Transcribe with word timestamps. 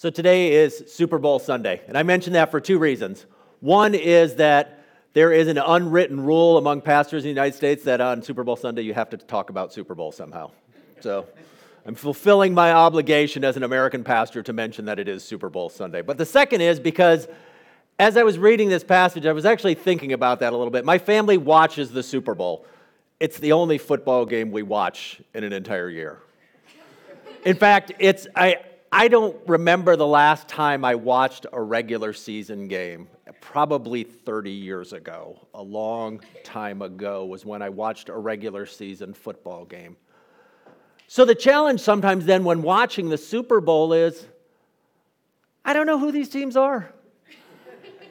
So 0.00 0.08
today 0.08 0.54
is 0.54 0.82
Super 0.86 1.18
Bowl 1.18 1.38
Sunday, 1.38 1.82
and 1.86 1.98
I 1.98 2.04
mention 2.04 2.32
that 2.32 2.50
for 2.50 2.58
two 2.58 2.78
reasons. 2.78 3.26
One 3.60 3.94
is 3.94 4.36
that 4.36 4.82
there 5.12 5.30
is 5.30 5.46
an 5.46 5.58
unwritten 5.58 6.24
rule 6.24 6.56
among 6.56 6.80
pastors 6.80 7.22
in 7.22 7.24
the 7.24 7.28
United 7.28 7.54
States 7.54 7.84
that 7.84 8.00
on 8.00 8.22
Super 8.22 8.42
Bowl 8.42 8.56
Sunday 8.56 8.80
you 8.80 8.94
have 8.94 9.10
to 9.10 9.18
talk 9.18 9.50
about 9.50 9.74
Super 9.74 9.94
Bowl 9.94 10.10
somehow. 10.10 10.52
So 11.00 11.26
I'm 11.84 11.94
fulfilling 11.94 12.54
my 12.54 12.72
obligation 12.72 13.44
as 13.44 13.58
an 13.58 13.62
American 13.62 14.02
pastor 14.02 14.42
to 14.42 14.54
mention 14.54 14.86
that 14.86 14.98
it 14.98 15.06
is 15.06 15.22
Super 15.22 15.50
Bowl 15.50 15.68
Sunday. 15.68 16.00
But 16.00 16.16
the 16.16 16.24
second 16.24 16.62
is 16.62 16.80
because 16.80 17.28
as 17.98 18.16
I 18.16 18.22
was 18.22 18.38
reading 18.38 18.70
this 18.70 18.82
passage, 18.82 19.26
I 19.26 19.32
was 19.32 19.44
actually 19.44 19.74
thinking 19.74 20.14
about 20.14 20.40
that 20.40 20.54
a 20.54 20.56
little 20.56 20.72
bit. 20.72 20.86
My 20.86 20.96
family 20.96 21.36
watches 21.36 21.90
the 21.90 22.02
Super 22.02 22.34
Bowl. 22.34 22.64
It's 23.20 23.38
the 23.38 23.52
only 23.52 23.76
football 23.76 24.24
game 24.24 24.50
we 24.50 24.62
watch 24.62 25.20
in 25.34 25.44
an 25.44 25.52
entire 25.52 25.90
year. 25.90 26.20
In 27.44 27.54
fact, 27.54 27.92
it's 27.98 28.26
I 28.34 28.56
I 28.92 29.06
don't 29.06 29.36
remember 29.46 29.94
the 29.94 30.06
last 30.06 30.48
time 30.48 30.84
I 30.84 30.96
watched 30.96 31.46
a 31.52 31.62
regular 31.62 32.12
season 32.12 32.66
game. 32.66 33.08
Probably 33.40 34.02
30 34.02 34.50
years 34.50 34.92
ago, 34.92 35.46
a 35.54 35.62
long 35.62 36.20
time 36.42 36.82
ago, 36.82 37.24
was 37.24 37.46
when 37.46 37.62
I 37.62 37.68
watched 37.68 38.08
a 38.08 38.16
regular 38.16 38.66
season 38.66 39.14
football 39.14 39.64
game. 39.64 39.96
So 41.06 41.24
the 41.24 41.36
challenge 41.36 41.80
sometimes 41.80 42.26
then 42.26 42.42
when 42.42 42.62
watching 42.62 43.08
the 43.08 43.18
Super 43.18 43.60
Bowl 43.60 43.92
is 43.92 44.26
I 45.64 45.72
don't 45.72 45.86
know 45.86 45.98
who 45.98 46.10
these 46.10 46.28
teams 46.28 46.56
are. 46.56 46.92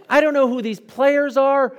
I 0.09 0.22
don't 0.22 0.34
know 0.34 0.48
who 0.48 0.61
these 0.61 0.80
players 0.80 1.36
are. 1.36 1.75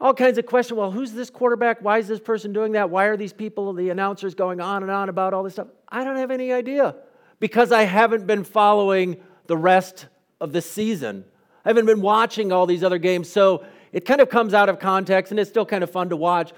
All 0.00 0.14
kinds 0.14 0.36
of 0.36 0.46
questions. 0.46 0.76
Well, 0.76 0.90
who's 0.90 1.12
this 1.12 1.30
quarterback? 1.30 1.80
Why 1.80 1.98
is 1.98 2.08
this 2.08 2.20
person 2.20 2.52
doing 2.52 2.72
that? 2.72 2.90
Why 2.90 3.04
are 3.04 3.16
these 3.16 3.32
people, 3.32 3.72
the 3.72 3.90
announcers, 3.90 4.34
going 4.34 4.60
on 4.60 4.82
and 4.82 4.90
on 4.90 5.08
about 5.08 5.32
all 5.32 5.42
this 5.42 5.54
stuff? 5.54 5.68
I 5.88 6.02
don't 6.02 6.16
have 6.16 6.32
any 6.32 6.52
idea 6.52 6.96
because 7.40 7.72
I 7.72 7.82
haven't 7.82 8.26
been 8.26 8.44
following 8.44 9.16
the 9.46 9.56
rest 9.56 10.06
of 10.40 10.52
the 10.52 10.62
season. 10.62 11.24
I 11.64 11.68
haven't 11.70 11.86
been 11.86 12.00
watching 12.00 12.52
all 12.52 12.66
these 12.66 12.84
other 12.84 12.98
games. 12.98 13.30
So 13.30 13.64
it 13.92 14.04
kind 14.04 14.20
of 14.20 14.28
comes 14.28 14.54
out 14.54 14.68
of 14.68 14.78
context 14.78 15.30
and 15.30 15.40
it's 15.40 15.50
still 15.50 15.66
kind 15.66 15.84
of 15.84 15.90
fun 15.90 16.10
to 16.10 16.16
watch. 16.16 16.52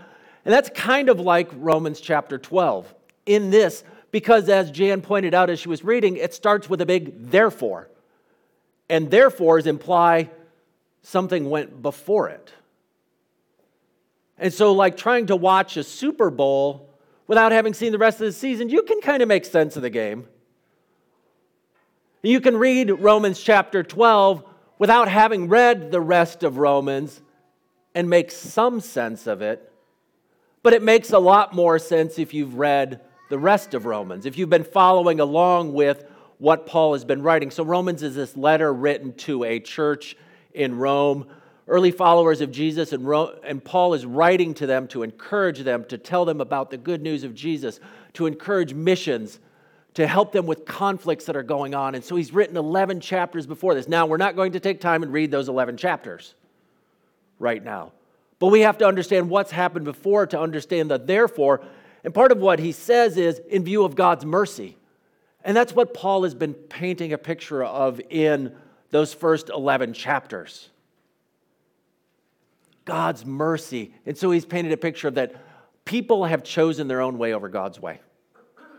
And 0.45 0.53
that's 0.53 0.71
kind 0.71 1.09
of 1.09 1.21
like 1.21 1.51
Romans 1.55 2.01
chapter 2.01 2.39
12 2.39 2.95
in 3.27 3.51
this, 3.51 3.83
because 4.11 4.49
as 4.49 4.71
Jan 4.71 5.03
pointed 5.03 5.35
out 5.35 5.51
as 5.51 5.59
she 5.59 5.69
was 5.69 5.83
reading, 5.83 6.17
it 6.17 6.33
starts 6.33 6.71
with 6.71 6.81
a 6.81 6.87
big 6.87 7.31
therefore. 7.31 7.89
And 8.89 9.11
therefores 9.11 9.67
imply 9.67 10.31
something 11.03 11.51
went 11.51 11.83
before 11.83 12.29
it. 12.29 12.53
And 14.39 14.53
so, 14.53 14.73
like 14.73 14.97
trying 14.97 15.27
to 15.27 15.37
watch 15.37 15.77
a 15.77 15.83
Super 15.83 16.31
Bowl 16.31 16.91
without 17.27 17.53
having 17.53 17.75
seen 17.75 17.91
the 17.91 17.99
rest 17.99 18.21
of 18.21 18.27
the 18.27 18.33
season, 18.33 18.69
you 18.69 18.83
can 18.83 19.01
kind 19.01 19.23
of 19.23 19.29
make 19.29 19.45
sense 19.45 19.77
of 19.77 19.83
the 19.83 19.91
game. 19.91 20.29
You 22.27 22.41
can 22.41 22.57
read 22.57 22.91
Romans 22.91 23.41
chapter 23.41 23.85
12 23.85 24.43
without 24.81 25.07
having 25.07 25.49
read 25.49 25.93
the 25.93 26.01
rest 26.01 26.43
of 26.43 26.59
Romans 26.59 27.23
and 27.95 28.11
make 28.11 28.33
some 28.33 28.81
sense 28.81 29.29
of 29.29 29.43
it, 29.43 29.73
but 30.65 30.73
it 30.73 30.83
makes 30.83 31.13
a 31.13 31.21
lot 31.21 31.55
more 31.55 31.79
sense 31.79 32.19
if 32.19 32.35
you've 32.35 32.57
read 32.57 33.01
the 33.31 33.39
rest 33.39 33.75
of 33.75 33.87
Romans, 33.87 34.27
if 34.27 34.37
you've 34.37 34.51
been 34.51 34.65
following 34.65 35.21
along 35.21 35.73
with 35.73 36.05
what 36.39 36.67
Paul 36.67 36.95
has 36.95 37.05
been 37.05 37.23
writing. 37.23 37.53
So, 37.53 37.63
Romans 37.63 38.03
is 38.03 38.17
this 38.17 38.37
letter 38.37 38.75
written 38.75 39.13
to 39.19 39.45
a 39.45 39.61
church 39.61 40.17
in 40.53 40.77
Rome, 40.77 41.29
early 41.69 41.93
followers 41.93 42.41
of 42.41 42.51
Jesus, 42.51 42.93
and, 42.93 43.07
Ro- 43.07 43.39
and 43.45 43.63
Paul 43.63 43.95
is 43.95 44.05
writing 44.05 44.53
to 44.55 44.67
them 44.67 44.89
to 44.89 45.05
encourage 45.05 45.61
them, 45.61 45.85
to 45.85 45.97
tell 45.97 46.25
them 46.25 46.41
about 46.41 46.71
the 46.73 46.77
good 46.77 47.03
news 47.03 47.23
of 47.23 47.37
Jesus, 47.37 47.79
to 48.15 48.27
encourage 48.27 48.75
missions, 48.75 49.39
to 49.97 50.07
help 50.07 50.31
them 50.31 50.45
with 50.45 50.67
conflicts 50.67 51.25
that 51.25 51.37
are 51.37 51.43
going 51.43 51.75
on. 51.75 51.95
And 51.95 52.05
so 52.05 52.17
he's 52.17 52.31
written 52.31 52.55
11 52.59 53.01
chapters 53.01 53.47
before 53.47 53.73
this. 53.73 53.89
Now, 53.89 54.05
we're 54.05 54.19
not 54.19 54.37
going 54.37 54.53
to 54.53 54.61
take 54.61 54.79
time 54.79 55.03
and 55.03 55.11
read 55.11 55.31
those 55.31 55.49
11 55.49 55.79
chapters 55.79 56.35
right 57.39 57.65
now. 57.65 57.93
But 58.39 58.49
we 58.49 58.61
have 58.61 58.77
to 58.79 58.87
understand 58.87 59.31
what's 59.31 59.51
happened 59.51 59.87
before 59.87 60.27
to 60.27 60.39
understand 60.39 60.91
the 60.91 60.99
therefore. 60.99 61.62
And 62.05 62.12
part 62.12 62.31
of 62.31 62.37
what 62.37 62.59
he 62.59 62.73
says 62.73 63.17
is 63.17 63.41
in 63.49 63.65
view 63.65 63.85
of 63.85 63.95
God's 63.95 64.27
mercy. 64.27 64.77
And 65.43 65.56
that's 65.56 65.73
what 65.73 65.95
Paul 65.95 66.25
has 66.25 66.35
been 66.35 66.53
painting 66.53 67.15
a 67.15 67.19
picture 67.19 67.65
of 67.65 67.99
in 68.11 68.55
those 68.91 69.15
first 69.15 69.49
11 69.49 69.95
chapters. 69.95 70.69
God's 72.85 73.25
mercy. 73.25 73.95
And 74.05 74.15
so 74.15 74.31
he's 74.31 74.45
painted 74.45 74.73
a 74.73 74.77
picture 74.77 75.09
of 75.09 75.15
that 75.15 75.37
people 75.87 76.27
have 76.27 76.45
chosen 76.45 76.87
their 76.87 77.01
own 77.01 77.17
way 77.17 77.33
over 77.33 77.49
God's 77.49 77.81
way. 77.81 78.01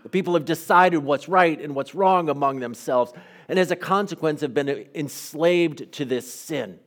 The 0.07 0.11
people 0.11 0.35
have 0.35 0.45
decided 0.45 0.99
what's 0.99 1.27
right 1.27 1.59
and 1.59 1.75
what's 1.75 1.93
wrong 1.93 2.29
among 2.29 2.61
themselves, 2.61 3.11
and 3.49 3.59
as 3.59 3.71
a 3.71 3.75
consequence, 3.75 4.39
have 4.39 4.53
been 4.53 4.87
enslaved 4.95 5.91
to 5.91 6.05
this 6.05 6.33
sin 6.33 6.79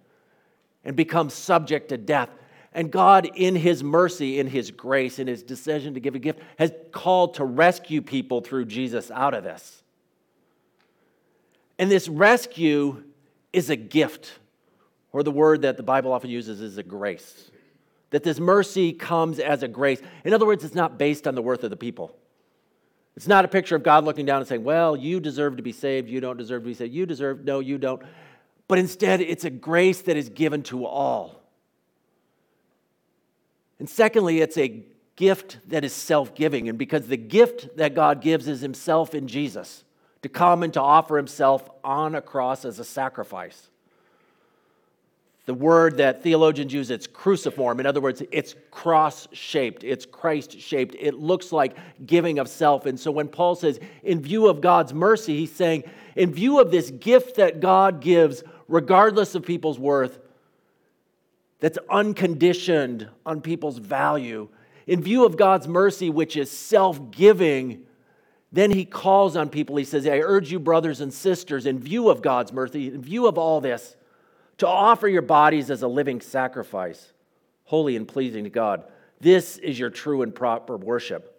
and 0.86 0.96
become 0.96 1.28
subject 1.28 1.90
to 1.90 1.98
death. 1.98 2.30
And 2.72 2.90
God, 2.90 3.28
in 3.34 3.56
His 3.56 3.84
mercy, 3.84 4.40
in 4.40 4.46
His 4.46 4.70
grace, 4.70 5.18
in 5.18 5.26
His 5.26 5.42
decision 5.42 5.92
to 5.92 6.00
give 6.00 6.14
a 6.14 6.18
gift, 6.18 6.40
has 6.58 6.72
called 6.92 7.34
to 7.34 7.44
rescue 7.44 8.00
people 8.00 8.40
through 8.40 8.64
Jesus 8.64 9.10
out 9.10 9.34
of 9.34 9.44
this. 9.44 9.82
And 11.78 11.90
this 11.90 12.08
rescue 12.08 13.04
is 13.52 13.68
a 13.68 13.76
gift, 13.76 14.32
or 15.12 15.22
the 15.22 15.30
word 15.30 15.60
that 15.60 15.76
the 15.76 15.82
Bible 15.82 16.14
often 16.14 16.30
uses 16.30 16.62
is 16.62 16.78
a 16.78 16.82
grace. 16.82 17.50
That 18.12 18.22
this 18.22 18.40
mercy 18.40 18.94
comes 18.94 19.38
as 19.38 19.62
a 19.62 19.68
grace. 19.68 20.00
In 20.24 20.32
other 20.32 20.46
words, 20.46 20.64
it's 20.64 20.74
not 20.74 20.96
based 20.96 21.28
on 21.28 21.34
the 21.34 21.42
worth 21.42 21.64
of 21.64 21.68
the 21.68 21.76
people. 21.76 22.16
It's 23.20 23.28
not 23.28 23.44
a 23.44 23.48
picture 23.48 23.76
of 23.76 23.82
God 23.82 24.04
looking 24.04 24.24
down 24.24 24.38
and 24.38 24.48
saying, 24.48 24.64
Well, 24.64 24.96
you 24.96 25.20
deserve 25.20 25.58
to 25.58 25.62
be 25.62 25.72
saved. 25.72 26.08
You 26.08 26.22
don't 26.22 26.38
deserve 26.38 26.62
to 26.62 26.68
be 26.68 26.72
saved. 26.72 26.94
You 26.94 27.04
deserve, 27.04 27.44
no, 27.44 27.60
you 27.60 27.76
don't. 27.76 28.00
But 28.66 28.78
instead, 28.78 29.20
it's 29.20 29.44
a 29.44 29.50
grace 29.50 30.00
that 30.00 30.16
is 30.16 30.30
given 30.30 30.62
to 30.62 30.86
all. 30.86 31.42
And 33.78 33.90
secondly, 33.90 34.40
it's 34.40 34.56
a 34.56 34.86
gift 35.16 35.58
that 35.68 35.84
is 35.84 35.92
self 35.92 36.34
giving. 36.34 36.70
And 36.70 36.78
because 36.78 37.08
the 37.08 37.18
gift 37.18 37.76
that 37.76 37.94
God 37.94 38.22
gives 38.22 38.48
is 38.48 38.62
Himself 38.62 39.14
in 39.14 39.28
Jesus, 39.28 39.84
to 40.22 40.30
come 40.30 40.62
and 40.62 40.72
to 40.72 40.80
offer 40.80 41.18
Himself 41.18 41.68
on 41.84 42.14
a 42.14 42.22
cross 42.22 42.64
as 42.64 42.78
a 42.78 42.84
sacrifice. 42.86 43.68
The 45.50 45.54
word 45.54 45.96
that 45.96 46.22
theologians 46.22 46.72
use, 46.72 46.92
it's 46.92 47.08
cruciform. 47.08 47.80
In 47.80 47.86
other 47.86 48.00
words, 48.00 48.22
it's 48.30 48.54
cross 48.70 49.26
shaped, 49.32 49.82
it's 49.82 50.06
Christ 50.06 50.60
shaped. 50.60 50.94
It 50.96 51.14
looks 51.14 51.50
like 51.50 51.76
giving 52.06 52.38
of 52.38 52.46
self. 52.46 52.86
And 52.86 53.00
so 53.00 53.10
when 53.10 53.26
Paul 53.26 53.56
says, 53.56 53.80
in 54.04 54.22
view 54.22 54.46
of 54.46 54.60
God's 54.60 54.94
mercy, 54.94 55.40
he's 55.40 55.50
saying, 55.50 55.82
in 56.14 56.32
view 56.32 56.60
of 56.60 56.70
this 56.70 56.92
gift 56.92 57.34
that 57.38 57.58
God 57.58 58.00
gives, 58.00 58.44
regardless 58.68 59.34
of 59.34 59.44
people's 59.44 59.76
worth, 59.76 60.20
that's 61.58 61.78
unconditioned 61.90 63.08
on 63.26 63.40
people's 63.40 63.78
value, 63.78 64.46
in 64.86 65.02
view 65.02 65.26
of 65.26 65.36
God's 65.36 65.66
mercy, 65.66 66.10
which 66.10 66.36
is 66.36 66.48
self 66.48 67.10
giving, 67.10 67.86
then 68.52 68.70
he 68.70 68.84
calls 68.84 69.36
on 69.36 69.48
people. 69.48 69.74
He 69.74 69.84
says, 69.84 70.06
I 70.06 70.20
urge 70.20 70.52
you, 70.52 70.60
brothers 70.60 71.00
and 71.00 71.12
sisters, 71.12 71.66
in 71.66 71.80
view 71.80 72.08
of 72.08 72.22
God's 72.22 72.52
mercy, 72.52 72.86
in 72.86 73.02
view 73.02 73.26
of 73.26 73.36
all 73.36 73.60
this, 73.60 73.96
to 74.60 74.68
offer 74.68 75.08
your 75.08 75.22
bodies 75.22 75.70
as 75.70 75.82
a 75.82 75.88
living 75.88 76.20
sacrifice, 76.20 77.12
holy 77.64 77.96
and 77.96 78.06
pleasing 78.06 78.44
to 78.44 78.50
God. 78.50 78.84
This 79.18 79.56
is 79.56 79.78
your 79.78 79.88
true 79.88 80.20
and 80.20 80.34
proper 80.34 80.76
worship. 80.76 81.38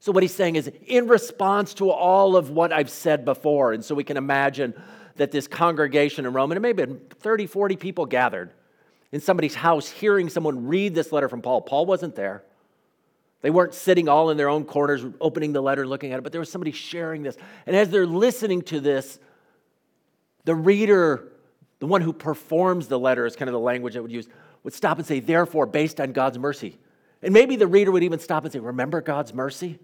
So, 0.00 0.10
what 0.10 0.22
he's 0.22 0.34
saying 0.34 0.56
is, 0.56 0.70
in 0.86 1.08
response 1.08 1.74
to 1.74 1.90
all 1.90 2.36
of 2.36 2.48
what 2.48 2.72
I've 2.72 2.88
said 2.88 3.26
before, 3.26 3.74
and 3.74 3.84
so 3.84 3.94
we 3.94 4.04
can 4.04 4.16
imagine 4.16 4.72
that 5.16 5.30
this 5.30 5.46
congregation 5.46 6.24
in 6.24 6.32
Rome, 6.32 6.50
and 6.52 6.56
it 6.56 6.60
may 6.60 6.68
have 6.68 6.76
been 6.76 7.00
30, 7.20 7.46
40 7.46 7.76
people 7.76 8.06
gathered 8.06 8.54
in 9.12 9.20
somebody's 9.20 9.54
house 9.54 9.90
hearing 9.90 10.30
someone 10.30 10.68
read 10.68 10.94
this 10.94 11.12
letter 11.12 11.28
from 11.28 11.42
Paul. 11.42 11.60
Paul 11.60 11.84
wasn't 11.84 12.16
there. 12.16 12.44
They 13.42 13.50
weren't 13.50 13.74
sitting 13.74 14.08
all 14.08 14.30
in 14.30 14.38
their 14.38 14.48
own 14.48 14.64
corners, 14.64 15.04
opening 15.20 15.52
the 15.52 15.60
letter, 15.60 15.86
looking 15.86 16.12
at 16.12 16.18
it, 16.18 16.22
but 16.22 16.32
there 16.32 16.40
was 16.40 16.50
somebody 16.50 16.72
sharing 16.72 17.22
this. 17.22 17.36
And 17.66 17.76
as 17.76 17.90
they're 17.90 18.06
listening 18.06 18.62
to 18.62 18.80
this, 18.80 19.18
the 20.44 20.54
reader 20.54 21.30
the 21.80 21.86
one 21.86 22.02
who 22.02 22.12
performs 22.12 22.86
the 22.86 22.98
letter 22.98 23.26
is 23.26 23.34
kind 23.34 23.48
of 23.48 23.52
the 23.52 23.58
language 23.58 23.96
I 23.96 24.00
would 24.00 24.12
use, 24.12 24.28
would 24.62 24.74
stop 24.74 24.98
and 24.98 25.06
say, 25.06 25.18
therefore, 25.20 25.66
based 25.66 26.00
on 26.00 26.12
God's 26.12 26.38
mercy. 26.38 26.78
And 27.22 27.34
maybe 27.34 27.56
the 27.56 27.66
reader 27.66 27.90
would 27.90 28.02
even 28.02 28.18
stop 28.18 28.44
and 28.44 28.52
say, 28.52 28.58
remember 28.58 29.00
God's 29.00 29.34
mercy? 29.34 29.78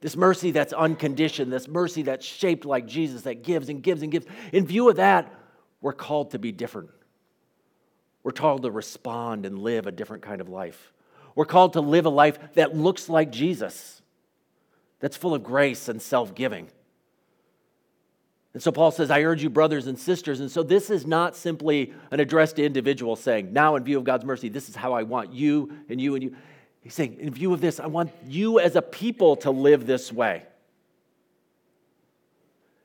This 0.00 0.16
mercy 0.16 0.50
that's 0.50 0.72
unconditioned, 0.72 1.52
this 1.52 1.68
mercy 1.68 2.02
that's 2.02 2.26
shaped 2.26 2.64
like 2.64 2.86
Jesus, 2.86 3.22
that 3.22 3.44
gives 3.44 3.68
and 3.68 3.82
gives 3.82 4.02
and 4.02 4.10
gives. 4.10 4.26
In 4.52 4.66
view 4.66 4.88
of 4.88 4.96
that, 4.96 5.32
we're 5.80 5.92
called 5.92 6.32
to 6.32 6.38
be 6.38 6.52
different. 6.52 6.90
We're 8.22 8.32
called 8.32 8.62
to 8.62 8.70
respond 8.70 9.46
and 9.46 9.58
live 9.58 9.86
a 9.86 9.92
different 9.92 10.22
kind 10.22 10.40
of 10.40 10.48
life. 10.48 10.92
We're 11.34 11.44
called 11.44 11.74
to 11.74 11.80
live 11.80 12.06
a 12.06 12.10
life 12.10 12.38
that 12.54 12.76
looks 12.76 13.08
like 13.08 13.30
Jesus, 13.30 14.02
that's 14.98 15.16
full 15.16 15.34
of 15.34 15.42
grace 15.42 15.88
and 15.88 16.02
self 16.02 16.34
giving. 16.34 16.68
And 18.52 18.62
so 18.62 18.72
Paul 18.72 18.90
says, 18.90 19.10
I 19.10 19.22
urge 19.22 19.42
you, 19.42 19.50
brothers 19.50 19.86
and 19.86 19.98
sisters. 19.98 20.40
And 20.40 20.50
so 20.50 20.62
this 20.62 20.90
is 20.90 21.06
not 21.06 21.36
simply 21.36 21.92
an 22.10 22.18
address 22.18 22.52
to 22.54 22.64
individuals 22.64 23.20
saying, 23.20 23.52
now 23.52 23.76
in 23.76 23.84
view 23.84 23.98
of 23.98 24.04
God's 24.04 24.24
mercy, 24.24 24.48
this 24.48 24.68
is 24.68 24.74
how 24.74 24.92
I 24.92 25.04
want 25.04 25.32
you 25.32 25.72
and 25.88 26.00
you 26.00 26.14
and 26.14 26.24
you. 26.24 26.36
He's 26.80 26.94
saying, 26.94 27.18
in 27.20 27.32
view 27.32 27.52
of 27.52 27.60
this, 27.60 27.78
I 27.78 27.86
want 27.86 28.10
you 28.26 28.58
as 28.58 28.74
a 28.74 28.82
people 28.82 29.36
to 29.36 29.50
live 29.50 29.86
this 29.86 30.12
way. 30.12 30.44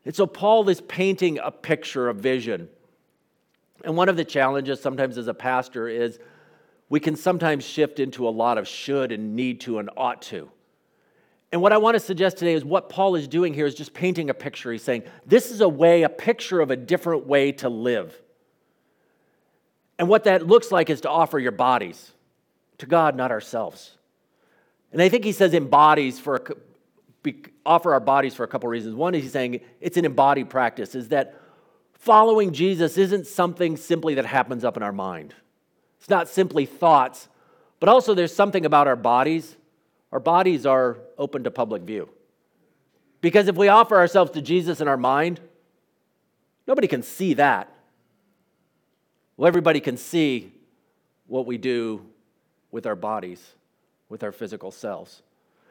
And 0.04 0.16
so 0.16 0.28
Paul 0.28 0.70
is 0.70 0.82
painting 0.82 1.40
a 1.40 1.50
picture, 1.50 2.10
a 2.10 2.14
vision. 2.14 2.70
And 3.84 3.98
one 3.98 4.08
of 4.08 4.18
the 4.18 4.26
challenges 4.26 4.80
sometimes 4.80 5.18
as 5.18 5.28
a 5.28 5.34
pastor 5.34 5.88
is 5.88 6.20
we 6.90 7.00
can 7.00 7.16
sometimes 7.16 7.66
shift 7.66 8.00
into 8.00 8.28
a 8.28 8.30
lot 8.30 8.60
of 8.60 8.68
should 8.68 9.12
and 9.12 9.36
need 9.36 9.62
to 9.62 9.80
and 9.80 9.90
ought 9.98 10.22
to. 10.24 10.52
And 11.56 11.62
what 11.62 11.72
I 11.72 11.78
want 11.78 11.96
to 11.96 12.02
suggest 12.02 12.36
today 12.36 12.54
is 12.54 12.66
what 12.66 12.90
Paul 12.90 13.16
is 13.16 13.30
doing 13.30 13.54
here 13.54 13.66
is 13.66 13.76
just 13.76 13.94
painting 13.94 14.30
a 14.30 14.34
picture. 14.34 14.74
He's 14.74 14.84
saying, 14.84 15.04
this 15.26 15.52
is 15.52 15.62
a 15.62 15.70
way, 15.70 16.04
a 16.04 16.10
picture 16.10 16.60
of 16.60 16.70
a 16.70 16.76
different 16.76 17.28
way 17.28 17.54
to 17.54 17.70
live. 17.70 18.14
And 19.98 20.10
what 20.10 20.26
that 20.26 20.46
looks 20.46 20.70
like 20.70 20.90
is 20.90 21.00
to 21.00 21.10
offer 21.10 21.40
your 21.40 21.54
bodies 21.54 22.12
to 22.80 22.86
God, 22.86 23.16
not 23.16 23.32
ourselves. 23.32 23.96
And 24.92 25.02
I 25.02 25.08
think 25.08 25.24
he 25.24 25.32
says 25.32 25.54
embodies 25.54 26.20
for 26.20 26.36
a, 26.36 27.32
offer 27.66 27.94
our 27.94 28.02
bodies 28.02 28.36
for 28.36 28.44
a 28.44 28.50
couple 28.50 28.68
reasons. 28.68 28.94
One 28.94 29.16
is 29.16 29.24
he's 29.24 29.32
saying 29.32 29.62
it's 29.80 29.96
an 29.96 30.04
embodied 30.04 30.50
practice, 30.50 30.94
is 30.94 31.08
that 31.08 31.40
following 31.94 32.52
Jesus 32.52 32.98
isn't 32.98 33.28
something 33.28 33.78
simply 33.78 34.16
that 34.16 34.26
happens 34.26 34.66
up 34.66 34.76
in 34.76 34.84
our 34.84 34.92
mind. 34.92 35.34
It's 36.02 36.10
not 36.10 36.28
simply 36.28 36.66
thoughts, 36.66 37.30
but 37.80 37.88
also 37.88 38.14
there's 38.14 38.36
something 38.36 38.66
about 38.66 38.88
our 38.88 38.98
bodies. 38.98 39.56
Our 40.16 40.22
bodies 40.22 40.66
are 40.66 40.98
open 41.18 41.44
to 41.44 41.52
public 41.52 41.82
view. 41.82 42.08
Because 43.20 43.50
if 43.50 43.58
we 43.58 43.68
offer 43.68 43.98
ourselves 43.98 44.32
to 44.32 44.42
Jesus 44.42 44.80
in 44.80 44.88
our 44.88 44.96
mind, 44.96 45.42
nobody 46.66 46.88
can 46.88 47.04
see 47.04 47.34
that. 47.34 47.70
Well, 49.36 49.46
everybody 49.46 49.82
can 49.82 49.98
see 49.98 50.54
what 51.28 51.46
we 51.46 51.58
do 51.58 52.06
with 52.72 52.86
our 52.86 52.96
bodies, 52.96 53.46
with 54.08 54.24
our 54.24 54.32
physical 54.32 54.72
selves. 54.72 55.22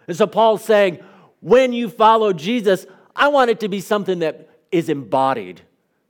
And 0.09 0.15
so 0.15 0.27
Paul's 0.27 0.63
saying, 0.63 1.03
when 1.41 1.73
you 1.73 1.89
follow 1.89 2.35
Jesus, 2.35 2.85
I 3.17 3.29
want 3.29 3.49
it 3.49 3.61
to 3.61 3.69
be 3.69 3.81
something 3.81 4.19
that 4.19 4.51
is 4.71 4.91
embodied, 4.91 5.63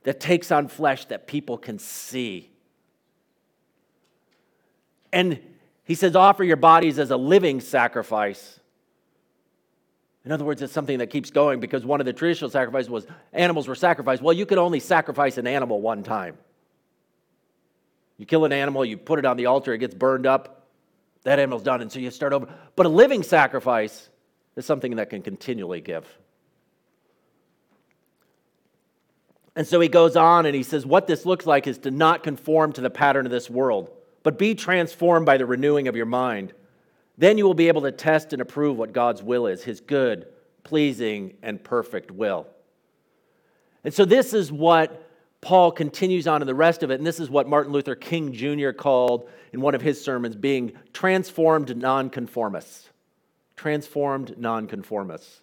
that 0.03 0.19
takes 0.19 0.51
on 0.51 0.67
flesh 0.67 1.05
that 1.05 1.25
people 1.25 1.57
can 1.57 1.79
see. 1.79 2.49
And 5.13 5.39
he 5.85 5.95
says, 5.95 6.15
offer 6.15 6.43
your 6.43 6.57
bodies 6.57 6.99
as 6.99 7.11
a 7.11 7.17
living 7.17 7.61
sacrifice. 7.61 8.59
In 10.25 10.31
other 10.31 10.43
words, 10.43 10.61
it's 10.63 10.73
something 10.73 10.97
that 10.97 11.11
keeps 11.11 11.29
going 11.29 11.59
because 11.59 11.85
one 11.85 11.99
of 11.99 12.07
the 12.07 12.13
traditional 12.13 12.49
sacrifices 12.49 12.89
was 12.89 13.05
animals 13.31 13.67
were 13.67 13.75
sacrificed. 13.75 14.23
Well, 14.23 14.33
you 14.33 14.47
could 14.47 14.57
only 14.57 14.79
sacrifice 14.79 15.37
an 15.37 15.45
animal 15.45 15.79
one 15.79 16.01
time. 16.01 16.37
You 18.17 18.25
kill 18.25 18.45
an 18.45 18.51
animal, 18.51 18.83
you 18.83 18.97
put 18.97 19.19
it 19.19 19.25
on 19.25 19.37
the 19.37 19.45
altar, 19.45 19.73
it 19.73 19.77
gets 19.77 19.93
burned 19.93 20.25
up, 20.25 20.67
that 21.23 21.37
animal's 21.37 21.63
done, 21.63 21.81
and 21.81 21.91
so 21.91 21.99
you 21.99 22.09
start 22.09 22.33
over. 22.33 22.47
But 22.75 22.87
a 22.87 22.89
living 22.89 23.21
sacrifice 23.21 24.09
is 24.55 24.65
something 24.65 24.95
that 24.95 25.11
can 25.11 25.21
continually 25.21 25.81
give. 25.81 26.07
And 29.55 29.67
so 29.67 29.79
he 29.79 29.87
goes 29.87 30.15
on 30.15 30.45
and 30.45 30.55
he 30.55 30.63
says, 30.63 30.85
What 30.85 31.07
this 31.07 31.25
looks 31.25 31.45
like 31.45 31.67
is 31.67 31.77
to 31.79 31.91
not 31.91 32.23
conform 32.23 32.73
to 32.73 32.81
the 32.81 32.89
pattern 32.89 33.25
of 33.25 33.31
this 33.31 33.49
world, 33.49 33.89
but 34.25 34.39
be 34.39 34.55
transformed 34.55 35.23
by 35.23 35.37
the 35.37 35.45
renewing 35.45 35.87
of 35.87 35.95
your 35.95 36.07
mind. 36.07 36.51
Then 37.15 37.37
you 37.37 37.45
will 37.45 37.53
be 37.53 37.67
able 37.67 37.83
to 37.83 37.91
test 37.91 38.33
and 38.33 38.41
approve 38.41 38.75
what 38.75 38.91
God's 38.91 39.21
will 39.21 39.45
is, 39.45 39.63
his 39.63 39.81
good, 39.81 40.25
pleasing, 40.63 41.35
and 41.43 41.63
perfect 41.63 42.09
will. 42.09 42.47
And 43.83 43.93
so 43.93 44.03
this 44.03 44.33
is 44.33 44.51
what 44.51 45.07
Paul 45.41 45.71
continues 45.71 46.25
on 46.25 46.41
in 46.41 46.47
the 46.47 46.55
rest 46.55 46.81
of 46.81 46.89
it, 46.89 46.95
and 46.95 47.05
this 47.05 47.19
is 47.19 47.29
what 47.29 47.47
Martin 47.47 47.71
Luther 47.71 47.93
King 47.93 48.33
Jr. 48.33 48.71
called 48.71 49.29
in 49.53 49.61
one 49.61 49.75
of 49.75 49.81
his 49.83 50.03
sermons 50.03 50.35
being 50.35 50.73
transformed 50.91 51.77
nonconformists. 51.77 52.89
Transformed 53.55 54.39
nonconformists. 54.39 55.41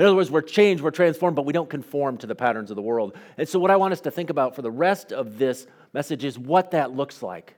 In 0.00 0.04
other 0.04 0.16
words, 0.16 0.32
we're 0.32 0.42
changed, 0.42 0.82
we're 0.82 0.90
transformed, 0.90 1.36
but 1.36 1.46
we 1.46 1.52
don't 1.52 1.70
conform 1.70 2.18
to 2.18 2.26
the 2.26 2.34
patterns 2.34 2.70
of 2.70 2.76
the 2.76 2.82
world. 2.82 3.16
And 3.38 3.48
so, 3.48 3.60
what 3.60 3.70
I 3.70 3.76
want 3.76 3.92
us 3.92 4.00
to 4.00 4.10
think 4.10 4.30
about 4.30 4.56
for 4.56 4.62
the 4.62 4.70
rest 4.70 5.12
of 5.12 5.38
this 5.38 5.68
message 5.92 6.24
is 6.24 6.36
what 6.36 6.72
that 6.72 6.90
looks 6.90 7.22
like. 7.22 7.55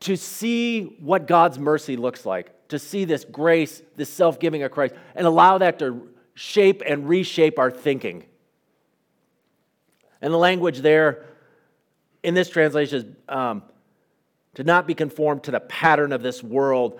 To 0.00 0.16
see 0.16 0.96
what 1.00 1.26
God's 1.26 1.58
mercy 1.58 1.96
looks 1.96 2.26
like, 2.26 2.68
to 2.68 2.78
see 2.78 3.04
this 3.04 3.24
grace, 3.24 3.82
this 3.96 4.10
self 4.10 4.38
giving 4.38 4.62
of 4.62 4.70
Christ, 4.70 4.94
and 5.14 5.26
allow 5.26 5.58
that 5.58 5.78
to 5.78 6.08
shape 6.34 6.82
and 6.86 7.08
reshape 7.08 7.58
our 7.58 7.70
thinking 7.70 8.24
and 10.24 10.32
the 10.32 10.38
language 10.38 10.78
there 10.78 11.26
in 12.22 12.32
this 12.32 12.48
translation 12.48 12.98
is 12.98 13.04
um, 13.28 13.62
to 14.54 14.64
not 14.64 14.86
be 14.86 14.94
conformed 14.94 15.42
to 15.42 15.50
the 15.50 15.60
pattern 15.60 16.12
of 16.12 16.22
this 16.22 16.42
world. 16.42 16.98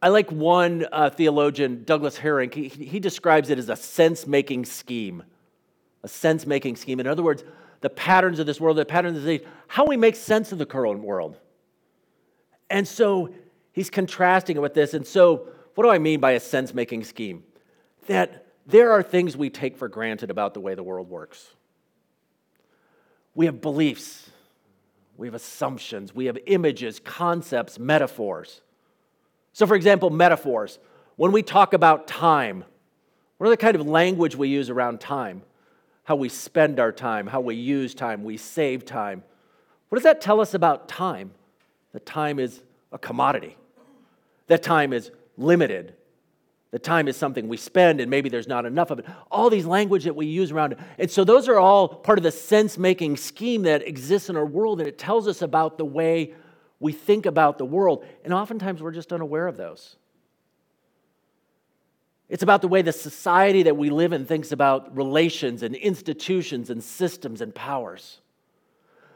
I 0.00 0.10
like 0.10 0.30
one 0.30 0.86
uh, 0.92 1.10
theologian, 1.10 1.82
Douglas 1.82 2.16
Harink, 2.16 2.54
he, 2.54 2.68
he 2.68 3.00
describes 3.00 3.50
it 3.50 3.58
as 3.58 3.68
a 3.68 3.74
sense 3.74 4.28
making 4.28 4.66
scheme. 4.66 5.24
A 6.04 6.08
sense 6.08 6.46
making 6.46 6.76
scheme. 6.76 7.00
In 7.00 7.08
other 7.08 7.24
words, 7.24 7.42
the 7.80 7.90
patterns 7.90 8.38
of 8.38 8.46
this 8.46 8.60
world, 8.60 8.76
the 8.76 8.84
patterns 8.84 9.18
of 9.18 9.26
age, 9.26 9.42
how 9.66 9.84
we 9.84 9.96
make 9.96 10.14
sense 10.14 10.52
of 10.52 10.58
the 10.58 10.66
current 10.66 11.00
world. 11.00 11.38
And 12.72 12.88
so 12.88 13.28
he's 13.72 13.90
contrasting 13.90 14.56
it 14.56 14.60
with 14.60 14.72
this. 14.72 14.94
And 14.94 15.06
so, 15.06 15.46
what 15.74 15.84
do 15.84 15.90
I 15.90 15.98
mean 15.98 16.20
by 16.20 16.32
a 16.32 16.40
sense 16.40 16.72
making 16.72 17.04
scheme? 17.04 17.44
That 18.06 18.46
there 18.66 18.92
are 18.92 19.02
things 19.02 19.36
we 19.36 19.50
take 19.50 19.76
for 19.76 19.88
granted 19.88 20.30
about 20.30 20.54
the 20.54 20.60
way 20.60 20.74
the 20.74 20.82
world 20.82 21.08
works. 21.08 21.50
We 23.34 23.46
have 23.46 23.60
beliefs, 23.60 24.30
we 25.18 25.26
have 25.26 25.34
assumptions, 25.34 26.14
we 26.14 26.26
have 26.26 26.38
images, 26.46 26.98
concepts, 26.98 27.78
metaphors. 27.78 28.62
So, 29.52 29.66
for 29.66 29.76
example, 29.76 30.08
metaphors. 30.08 30.78
When 31.16 31.30
we 31.30 31.42
talk 31.42 31.74
about 31.74 32.06
time, 32.06 32.64
what 33.36 33.48
are 33.48 33.50
the 33.50 33.58
kind 33.58 33.76
of 33.76 33.86
language 33.86 34.34
we 34.34 34.48
use 34.48 34.70
around 34.70 34.98
time? 34.98 35.42
How 36.04 36.16
we 36.16 36.30
spend 36.30 36.80
our 36.80 36.90
time, 36.90 37.26
how 37.26 37.42
we 37.42 37.54
use 37.54 37.94
time, 37.94 38.24
we 38.24 38.38
save 38.38 38.86
time. 38.86 39.22
What 39.90 39.96
does 39.96 40.04
that 40.04 40.22
tell 40.22 40.40
us 40.40 40.54
about 40.54 40.88
time? 40.88 41.32
That 41.92 42.06
time 42.06 42.38
is 42.38 42.62
a 42.90 42.98
commodity, 42.98 43.56
that 44.46 44.62
time 44.62 44.92
is 44.92 45.10
limited, 45.36 45.94
the 46.72 46.78
time 46.78 47.06
is 47.06 47.18
something 47.18 47.48
we 47.48 47.58
spend, 47.58 48.00
and 48.00 48.10
maybe 48.10 48.30
there's 48.30 48.48
not 48.48 48.64
enough 48.64 48.90
of 48.90 48.98
it. 48.98 49.04
All 49.30 49.50
these 49.50 49.66
language 49.66 50.04
that 50.04 50.16
we 50.16 50.24
use 50.24 50.50
around 50.50 50.72
it. 50.72 50.78
And 50.98 51.10
so, 51.10 51.22
those 51.22 51.46
are 51.48 51.58
all 51.58 51.86
part 51.86 52.18
of 52.18 52.22
the 52.22 52.32
sense 52.32 52.78
making 52.78 53.18
scheme 53.18 53.62
that 53.64 53.86
exists 53.86 54.30
in 54.30 54.36
our 54.36 54.46
world, 54.46 54.80
and 54.80 54.88
it 54.88 54.96
tells 54.96 55.28
us 55.28 55.42
about 55.42 55.76
the 55.76 55.84
way 55.84 56.32
we 56.80 56.92
think 56.92 57.26
about 57.26 57.58
the 57.58 57.66
world. 57.66 58.06
And 58.24 58.32
oftentimes, 58.32 58.82
we're 58.82 58.90
just 58.90 59.12
unaware 59.12 59.46
of 59.48 59.58
those. 59.58 59.96
It's 62.30 62.42
about 62.42 62.62
the 62.62 62.68
way 62.68 62.80
the 62.80 62.92
society 62.92 63.64
that 63.64 63.76
we 63.76 63.90
live 63.90 64.14
in 64.14 64.24
thinks 64.24 64.52
about 64.52 64.96
relations 64.96 65.62
and 65.62 65.74
institutions 65.74 66.70
and 66.70 66.82
systems 66.82 67.42
and 67.42 67.54
powers, 67.54 68.22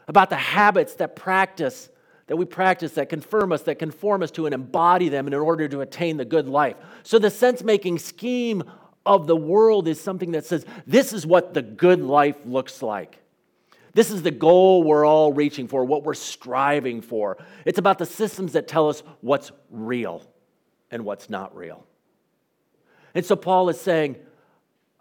about 0.06 0.28
the 0.28 0.36
habits 0.36 0.92
that 0.96 1.16
practice 1.16 1.88
that 2.26 2.36
we 2.36 2.44
practice 2.44 2.92
that 2.92 3.08
confirm 3.08 3.52
us, 3.52 3.62
that 3.62 3.78
conform 3.78 4.22
us 4.22 4.30
to 4.32 4.46
and 4.46 4.54
embody 4.54 5.08
them 5.08 5.26
in 5.26 5.34
order 5.34 5.68
to 5.68 5.80
attain 5.80 6.16
the 6.16 6.24
good 6.24 6.48
life. 6.48 6.76
So 7.02 7.18
the 7.18 7.30
sense 7.30 7.62
making 7.62 7.98
scheme 7.98 8.64
of 9.04 9.26
the 9.26 9.36
world 9.36 9.86
is 9.86 10.00
something 10.00 10.32
that 10.32 10.44
says 10.44 10.66
this 10.86 11.12
is 11.12 11.26
what 11.26 11.54
the 11.54 11.62
good 11.62 12.00
life 12.00 12.36
looks 12.44 12.82
like. 12.82 13.18
This 13.94 14.10
is 14.10 14.22
the 14.22 14.30
goal 14.30 14.82
we're 14.82 15.06
all 15.06 15.32
reaching 15.32 15.68
for, 15.68 15.84
what 15.84 16.02
we're 16.02 16.14
striving 16.14 17.00
for. 17.00 17.38
It's 17.64 17.78
about 17.78 17.98
the 17.98 18.04
systems 18.04 18.52
that 18.52 18.68
tell 18.68 18.90
us 18.90 19.02
what's 19.22 19.52
real 19.70 20.22
and 20.90 21.04
what's 21.04 21.30
not 21.30 21.56
real. 21.56 21.86
And 23.14 23.24
so 23.24 23.36
Paul 23.36 23.70
is 23.70 23.80
saying, 23.80 24.16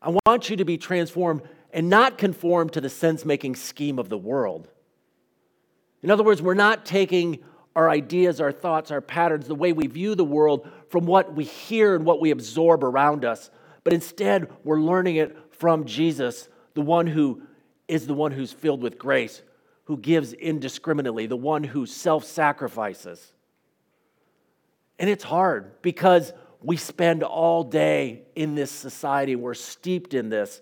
I 0.01 0.15
want 0.25 0.50
you 0.50 0.55
to 0.58 0.65
be 0.65 0.77
transformed 0.77 1.41
and 1.74 1.89
not 1.89 2.17
conform 2.17 2.70
to 2.70 2.79
the 2.79 2.89
sense 2.89 3.25
making 3.25 3.55
scheme 3.55 4.00
of 4.00 4.08
the 4.08 4.17
world. 4.17 4.70
In 6.05 6.12
other 6.12 6.21
words, 6.24 6.39
we're 6.39 6.53
not 6.53 6.85
taking 6.85 7.39
our 7.75 7.89
ideas, 7.89 8.39
our 8.39 8.51
thoughts, 8.51 8.91
our 8.91 9.01
patterns, 9.01 9.47
the 9.47 9.55
way 9.55 9.74
we 9.74 9.88
view 9.88 10.13
the 10.13 10.24
world 10.24 10.69
from 10.89 11.07
what 11.07 11.33
we 11.33 11.45
hear 11.45 11.95
and 11.95 12.05
what 12.05 12.21
we 12.21 12.29
absorb 12.29 12.83
around 12.83 13.25
us, 13.25 13.50
but 13.83 13.91
instead 13.91 14.47
we're 14.63 14.79
learning 14.79 15.15
it 15.15 15.35
from 15.50 15.85
Jesus, 15.85 16.47
the 16.75 16.81
one 16.81 17.07
who 17.07 17.41
is 17.88 18.05
the 18.05 18.13
one 18.13 18.31
who's 18.31 18.53
filled 18.53 18.83
with 18.83 19.00
grace, 19.00 19.41
who 19.85 19.97
gives 19.97 20.33
indiscriminately, 20.33 21.25
the 21.25 21.35
one 21.35 21.63
who 21.63 21.88
self 21.88 22.24
sacrifices. 22.24 23.33
And 25.00 25.09
it's 25.09 25.24
hard 25.24 25.81
because 25.81 26.33
we 26.62 26.77
spend 26.77 27.24
all 27.24 27.63
day 27.63 28.21
in 28.35 28.53
this 28.53 28.69
society, 28.69 29.35
we're 29.35 29.55
steeped 29.55 30.13
in 30.13 30.29
this. 30.29 30.62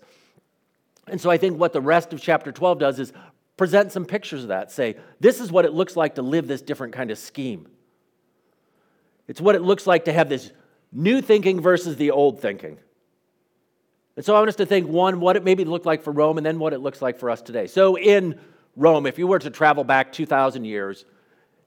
And 1.06 1.20
so 1.20 1.30
I 1.30 1.36
think 1.36 1.58
what 1.58 1.74
the 1.74 1.82
rest 1.82 2.14
of 2.14 2.22
chapter 2.22 2.50
12 2.50 2.78
does 2.78 2.98
is 2.98 3.12
present 3.56 3.92
some 3.92 4.04
pictures 4.04 4.42
of 4.42 4.48
that. 4.48 4.70
Say, 4.70 4.96
this 5.20 5.40
is 5.40 5.52
what 5.52 5.64
it 5.64 5.72
looks 5.72 5.96
like 5.96 6.16
to 6.16 6.22
live 6.22 6.46
this 6.46 6.62
different 6.62 6.92
kind 6.92 7.10
of 7.10 7.18
scheme. 7.18 7.68
It's 9.28 9.40
what 9.40 9.54
it 9.54 9.62
looks 9.62 9.86
like 9.86 10.06
to 10.06 10.12
have 10.12 10.28
this 10.28 10.52
new 10.92 11.20
thinking 11.20 11.60
versus 11.60 11.96
the 11.96 12.10
old 12.10 12.40
thinking. 12.40 12.78
And 14.16 14.24
so 14.24 14.34
I 14.34 14.38
want 14.38 14.48
us 14.48 14.56
to 14.56 14.66
think 14.66 14.88
one, 14.88 15.20
what 15.20 15.36
it 15.36 15.44
maybe 15.44 15.64
looked 15.64 15.86
like 15.86 16.02
for 16.02 16.12
Rome, 16.12 16.38
and 16.38 16.46
then 16.46 16.58
what 16.58 16.72
it 16.72 16.78
looks 16.78 17.02
like 17.02 17.18
for 17.18 17.30
us 17.30 17.42
today. 17.42 17.66
So 17.66 17.96
in 17.96 18.38
Rome, 18.76 19.06
if 19.06 19.18
you 19.18 19.26
were 19.26 19.38
to 19.38 19.50
travel 19.50 19.82
back 19.82 20.12
2,000 20.12 20.64
years 20.64 21.04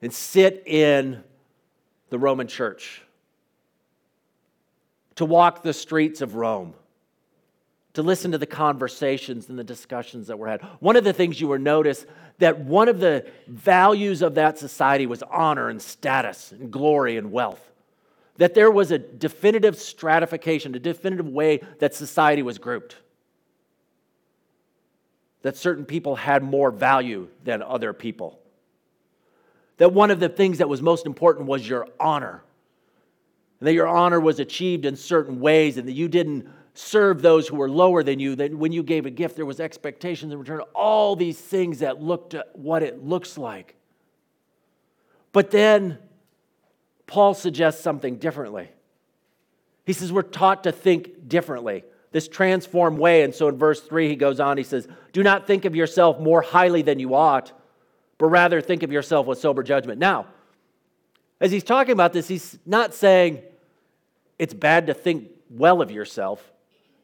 and 0.00 0.12
sit 0.12 0.62
in 0.66 1.22
the 2.10 2.18
Roman 2.18 2.46
church, 2.46 3.02
to 5.16 5.24
walk 5.24 5.62
the 5.62 5.72
streets 5.72 6.20
of 6.20 6.36
Rome, 6.36 6.74
to 7.94 8.02
listen 8.02 8.32
to 8.32 8.38
the 8.38 8.46
conversations 8.46 9.48
and 9.48 9.58
the 9.58 9.64
discussions 9.64 10.26
that 10.28 10.38
were 10.38 10.48
had. 10.48 10.62
One 10.80 10.96
of 10.96 11.04
the 11.04 11.12
things 11.12 11.40
you 11.40 11.48
will 11.48 11.58
notice 11.58 12.06
that 12.38 12.60
one 12.60 12.88
of 12.88 13.00
the 13.00 13.26
values 13.48 14.22
of 14.22 14.34
that 14.36 14.58
society 14.58 15.06
was 15.06 15.22
honor 15.24 15.68
and 15.68 15.82
status 15.82 16.52
and 16.52 16.70
glory 16.70 17.16
and 17.16 17.32
wealth. 17.32 17.60
That 18.36 18.54
there 18.54 18.70
was 18.70 18.92
a 18.92 18.98
definitive 18.98 19.76
stratification, 19.76 20.74
a 20.74 20.78
definitive 20.78 21.28
way 21.28 21.60
that 21.80 21.94
society 21.94 22.42
was 22.42 22.58
grouped. 22.58 22.94
That 25.42 25.56
certain 25.56 25.84
people 25.84 26.14
had 26.14 26.44
more 26.44 26.70
value 26.70 27.28
than 27.42 27.62
other 27.62 27.92
people. 27.92 28.38
That 29.78 29.92
one 29.92 30.10
of 30.10 30.20
the 30.20 30.28
things 30.28 30.58
that 30.58 30.68
was 30.68 30.82
most 30.82 31.06
important 31.06 31.48
was 31.48 31.68
your 31.68 31.88
honor. 31.98 32.44
And 33.58 33.66
that 33.66 33.72
your 33.72 33.88
honor 33.88 34.20
was 34.20 34.38
achieved 34.38 34.84
in 34.84 34.94
certain 34.94 35.40
ways, 35.40 35.76
and 35.76 35.88
that 35.88 35.92
you 35.92 36.06
didn't 36.06 36.48
serve 36.78 37.22
those 37.22 37.48
who 37.48 37.56
were 37.56 37.68
lower 37.68 38.04
than 38.04 38.20
you, 38.20 38.36
that 38.36 38.54
when 38.54 38.70
you 38.70 38.84
gave 38.84 39.04
a 39.04 39.10
gift, 39.10 39.34
there 39.34 39.44
was 39.44 39.58
expectations 39.58 40.32
in 40.32 40.38
return, 40.38 40.60
all 40.76 41.16
these 41.16 41.36
things 41.36 41.80
that 41.80 42.00
looked 42.00 42.34
at 42.34 42.56
what 42.56 42.84
it 42.84 43.04
looks 43.04 43.36
like. 43.36 43.74
But 45.32 45.50
then 45.50 45.98
Paul 47.08 47.34
suggests 47.34 47.82
something 47.82 48.18
differently. 48.18 48.70
He 49.86 49.92
says 49.92 50.12
we're 50.12 50.22
taught 50.22 50.64
to 50.64 50.72
think 50.72 51.28
differently, 51.28 51.82
this 52.12 52.28
transformed 52.28 52.98
way. 52.98 53.22
And 53.22 53.34
so 53.34 53.48
in 53.48 53.58
verse 53.58 53.80
3, 53.80 54.08
he 54.08 54.14
goes 54.14 54.38
on, 54.38 54.56
he 54.56 54.62
says, 54.62 54.86
Do 55.12 55.24
not 55.24 55.48
think 55.48 55.64
of 55.64 55.74
yourself 55.74 56.20
more 56.20 56.42
highly 56.42 56.82
than 56.82 57.00
you 57.00 57.12
ought, 57.16 57.52
but 58.18 58.26
rather 58.26 58.60
think 58.60 58.84
of 58.84 58.92
yourself 58.92 59.26
with 59.26 59.40
sober 59.40 59.64
judgment. 59.64 59.98
Now, 59.98 60.26
as 61.40 61.50
he's 61.50 61.64
talking 61.64 61.92
about 61.92 62.12
this, 62.12 62.28
he's 62.28 62.56
not 62.64 62.94
saying 62.94 63.42
it's 64.38 64.54
bad 64.54 64.86
to 64.86 64.94
think 64.94 65.30
well 65.50 65.82
of 65.82 65.90
yourself. 65.90 66.52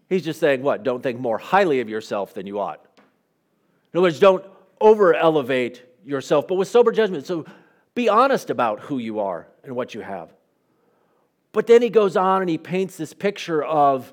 He's 0.08 0.24
just 0.24 0.40
saying, 0.40 0.62
what? 0.62 0.82
Don't 0.82 1.02
think 1.02 1.18
more 1.18 1.38
highly 1.38 1.80
of 1.80 1.88
yourself 1.88 2.34
than 2.34 2.46
you 2.46 2.60
ought. 2.60 2.84
In 3.92 3.98
other 3.98 4.02
words, 4.02 4.18
don't 4.18 4.44
over 4.80 5.14
elevate 5.14 5.82
yourself, 6.04 6.46
but 6.46 6.56
with 6.56 6.68
sober 6.68 6.92
judgment. 6.92 7.26
So 7.26 7.46
be 7.94 8.08
honest 8.08 8.50
about 8.50 8.80
who 8.80 8.98
you 8.98 9.20
are 9.20 9.46
and 9.62 9.74
what 9.74 9.94
you 9.94 10.00
have. 10.00 10.32
But 11.52 11.66
then 11.66 11.80
he 11.80 11.90
goes 11.90 12.16
on 12.16 12.42
and 12.42 12.50
he 12.50 12.58
paints 12.58 12.96
this 12.96 13.14
picture 13.14 13.62
of 13.62 14.12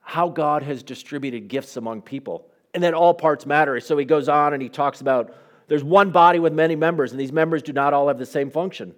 how 0.00 0.28
God 0.28 0.62
has 0.62 0.82
distributed 0.82 1.48
gifts 1.48 1.76
among 1.76 2.02
people 2.02 2.48
and 2.74 2.82
that 2.82 2.94
all 2.94 3.14
parts 3.14 3.46
matter. 3.46 3.78
So 3.80 3.96
he 3.98 4.04
goes 4.04 4.28
on 4.28 4.54
and 4.54 4.62
he 4.62 4.68
talks 4.68 5.00
about 5.00 5.34
there's 5.68 5.84
one 5.84 6.10
body 6.10 6.38
with 6.38 6.52
many 6.52 6.76
members, 6.76 7.12
and 7.12 7.20
these 7.20 7.32
members 7.32 7.62
do 7.62 7.72
not 7.72 7.94
all 7.94 8.08
have 8.08 8.18
the 8.18 8.26
same 8.26 8.50
function. 8.50 8.94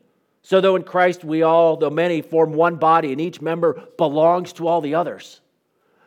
So, 0.46 0.60
though 0.60 0.76
in 0.76 0.82
Christ 0.82 1.24
we 1.24 1.42
all, 1.42 1.78
though 1.78 1.88
many, 1.88 2.20
form 2.20 2.52
one 2.52 2.76
body, 2.76 3.12
and 3.12 3.20
each 3.20 3.40
member 3.40 3.82
belongs 3.96 4.52
to 4.52 4.68
all 4.68 4.82
the 4.82 4.94
others, 4.94 5.40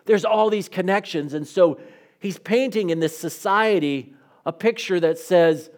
there's 0.06 0.24
all 0.24 0.52
these 0.52 0.70
connections. 0.70 1.34
And 1.34 1.48
so 1.48 1.80
he's 2.20 2.38
painting 2.38 2.92
in 2.92 3.00
this 3.00 3.18
society 3.18 4.14
a 4.46 4.54
picture 4.54 5.00
that 5.00 5.18
says, 5.18 5.72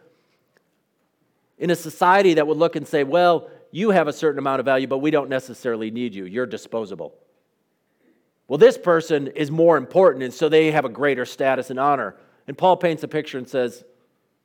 in 1.57 1.69
a 1.69 1.75
society 1.75 2.33
that 2.33 2.47
would 2.47 2.57
look 2.57 2.75
and 2.75 2.85
say, 2.85 3.05
well, 3.05 3.49
you 3.71 3.91
have 3.91 4.09
a 4.09 4.13
certain 4.13 4.39
amount 4.39 4.59
of 4.59 4.65
value, 4.65 4.87
but 4.87 4.97
we 4.97 5.09
don't 5.09 5.29
necessarily 5.29 5.89
need 5.89 6.13
you. 6.13 6.25
You're 6.25 6.45
disposable. 6.45 7.15
Well, 8.49 8.57
this 8.57 8.77
person 8.77 9.27
is 9.27 9.49
more 9.49 9.77
important, 9.77 10.23
and 10.23 10.33
so 10.33 10.49
they 10.49 10.71
have 10.71 10.83
a 10.83 10.89
greater 10.89 11.25
status 11.25 11.69
and 11.69 11.79
honor. 11.79 12.17
And 12.45 12.57
Paul 12.57 12.75
paints 12.75 13.03
a 13.03 13.07
picture 13.07 13.37
and 13.37 13.47
says, 13.47 13.85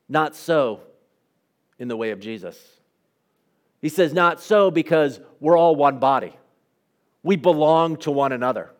not 0.08 0.36
so 0.36 0.82
in 1.80 1.88
the 1.88 1.96
way 1.96 2.10
of 2.10 2.20
Jesus. 2.20 2.73
He 3.84 3.90
says, 3.90 4.14
Not 4.14 4.40
so 4.40 4.70
because 4.70 5.20
we're 5.40 5.58
all 5.58 5.76
one 5.76 5.98
body. 5.98 6.34
We 7.22 7.36
belong 7.36 7.98
to 7.98 8.10
one 8.10 8.32
another. 8.32 8.70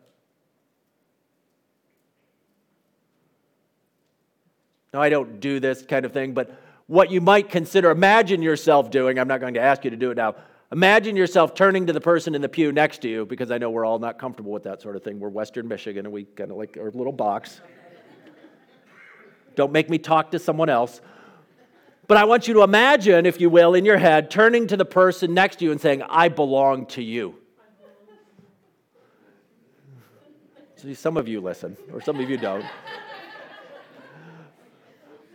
Now, 4.91 5.03
I 5.03 5.09
don't 5.09 5.39
do 5.39 5.59
this 5.59 5.83
kind 5.83 6.07
of 6.07 6.11
thing, 6.11 6.33
but 6.33 6.59
what 6.87 7.11
you 7.11 7.21
might 7.21 7.51
consider, 7.51 7.91
imagine 7.91 8.41
yourself 8.41 8.89
doing, 8.89 9.19
I'm 9.19 9.27
not 9.27 9.41
going 9.41 9.53
to 9.53 9.59
ask 9.59 9.83
you 9.83 9.91
to 9.91 9.95
do 9.95 10.09
it 10.09 10.17
now. 10.17 10.37
Imagine 10.71 11.15
yourself 11.15 11.53
turning 11.53 11.85
to 11.85 11.93
the 11.93 12.01
person 12.01 12.33
in 12.33 12.41
the 12.41 12.49
pew 12.49 12.71
next 12.71 13.03
to 13.03 13.07
you, 13.07 13.27
because 13.27 13.51
I 13.51 13.59
know 13.59 13.69
we're 13.69 13.85
all 13.85 13.99
not 13.99 14.17
comfortable 14.17 14.53
with 14.53 14.63
that 14.63 14.81
sort 14.81 14.95
of 14.95 15.03
thing. 15.03 15.19
We're 15.19 15.29
Western 15.29 15.67
Michigan 15.67 16.07
and 16.07 16.13
we 16.13 16.23
kind 16.23 16.49
of 16.49 16.57
like 16.57 16.79
our 16.81 16.89
little 16.89 17.13
box. 17.13 17.61
Don't 19.53 19.71
make 19.71 19.87
me 19.87 19.99
talk 19.99 20.31
to 20.31 20.39
someone 20.39 20.69
else. 20.69 20.99
But 22.07 22.17
I 22.17 22.25
want 22.25 22.47
you 22.47 22.53
to 22.55 22.61
imagine, 22.61 23.25
if 23.25 23.41
you 23.41 23.49
will, 23.49 23.73
in 23.73 23.85
your 23.85 23.97
head, 23.97 24.29
turning 24.29 24.67
to 24.67 24.77
the 24.77 24.85
person 24.85 25.33
next 25.33 25.57
to 25.59 25.65
you 25.65 25.71
and 25.71 25.81
saying, 25.81 26.03
I 26.03 26.29
belong 26.29 26.85
to 26.87 27.01
you. 27.01 27.35
See, 30.75 30.93
some 30.93 31.17
of 31.17 31.27
you 31.27 31.41
listen, 31.41 31.75
or 31.91 32.01
some 32.01 32.19
of 32.19 32.29
you 32.29 32.37
don't. 32.37 32.65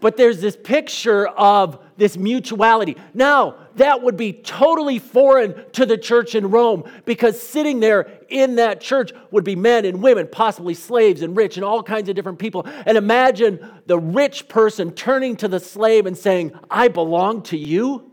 But 0.01 0.17
there's 0.17 0.41
this 0.41 0.57
picture 0.57 1.29
of 1.29 1.79
this 1.97 2.17
mutuality. 2.17 2.97
Now, 3.13 3.57
that 3.77 4.03
would 4.03 4.17
be 4.17 4.33
totally 4.33 4.99
foreign 4.99 5.55
to 5.73 5.87
the 5.87 5.99
church 5.99 6.35
in 6.35 6.51
Rome 6.51 6.85
because 7.05 7.41
sitting 7.41 7.81
there 7.81 8.11
in 8.29 8.57
that 8.57 8.81
church 8.81 9.13
would 9.31 9.45
be 9.45 9.55
men 9.55 9.85
and 9.85 10.03
women, 10.03 10.29
possibly 10.31 10.75
slaves 10.75 11.23
and 11.23 11.37
rich 11.37 11.57
and 11.57 11.65
all 11.65 11.83
kinds 11.83 12.09
of 12.09 12.17
different 12.17 12.39
people. 12.39 12.67
And 12.87 12.97
imagine 12.97 13.61
the 13.87 13.99
rich 13.99 14.49
person 14.49 14.93
turning 14.93 15.37
to 15.37 15.49
the 15.49 15.61
slave 15.61 16.07
and 16.07 16.17
saying, 16.17 16.53
I 16.71 16.89
belong 16.89 17.43
to 17.45 17.57
you. 17.57 18.10